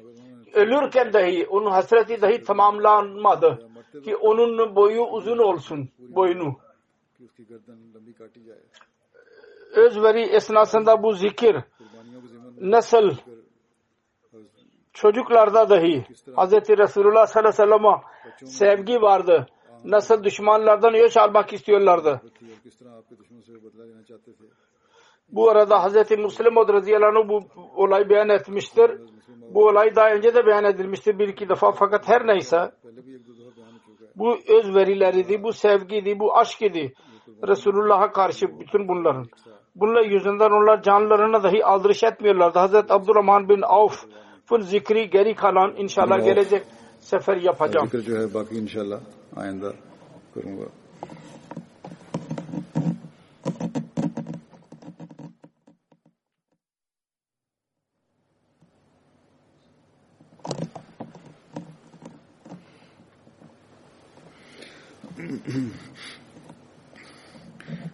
Ölürken 0.54 1.12
dahi 1.12 1.46
onun 1.46 1.70
hasreti 1.70 2.22
dahi 2.22 2.42
tamamlanmadı 2.42 3.70
ki 4.04 4.16
onun 4.16 4.76
boyu 4.76 5.02
uzun 5.02 5.38
olsun 5.38 5.88
boynu. 5.98 6.56
Özveri 9.74 10.22
esnasında 10.22 11.02
bu 11.02 11.12
zikir 11.12 11.56
nesil 12.60 13.16
çocuklarda 14.92 15.70
dahi 15.70 16.04
Hz. 16.36 16.52
Resulullah 16.52 17.26
sallallahu 17.26 17.48
aleyhi 17.48 17.48
ve 17.48 17.52
sellem'e 17.52 17.96
sevgi 18.44 19.02
vardı. 19.02 19.46
Nasıl 19.84 20.24
düşmanlardan 20.24 20.94
öç 20.94 21.16
almak 21.16 21.52
istiyorlardı. 21.52 22.20
Bu 25.28 25.50
arada 25.50 25.88
Hz. 25.88 26.10
Müslim 26.10 26.56
radıyallahu 26.56 27.18
anh 27.18 27.28
bu 27.28 27.40
olayı 27.76 28.08
beyan 28.08 28.28
etmiştir. 28.28 28.90
Bu 29.54 29.66
olay 29.66 29.96
daha 29.96 30.10
önce 30.10 30.34
de 30.34 30.46
beyan 30.46 30.64
edilmiştir 30.64 31.18
bir 31.18 31.28
iki 31.28 31.48
defa 31.48 31.72
fakat 31.72 32.08
her 32.08 32.26
neyse 32.26 32.72
bu 34.16 34.38
özverileriydi, 34.48 35.42
bu 35.42 35.52
sevgiydi, 35.52 36.18
bu 36.18 36.36
aşk 36.36 36.62
idi. 36.62 36.92
Resulullah'a 37.48 38.12
karşı 38.12 38.60
bütün 38.60 38.88
bunların. 38.88 39.26
Bunlar 39.74 40.04
yüzünden 40.04 40.50
onlar 40.50 40.82
canlarına 40.82 41.42
dahi 41.42 41.64
aldırış 41.64 42.02
etmiyorlardı. 42.02 42.58
Hazreti 42.58 42.92
Abdurrahman 42.92 43.48
bin 43.48 43.62
Avf'ın 43.62 44.60
zikri 44.60 45.10
geri 45.10 45.34
kalan 45.34 45.76
inşallah 45.76 46.16
Allah. 46.16 46.24
gelecek 46.24 46.62
sefer 47.00 47.36
yapacağım. 47.36 47.86
Zikri 47.86 48.00
Zikir 48.00 48.34
bak 48.34 48.52
inşallah 48.52 49.00
ayında 49.36 49.72
kurumda. 50.34 50.64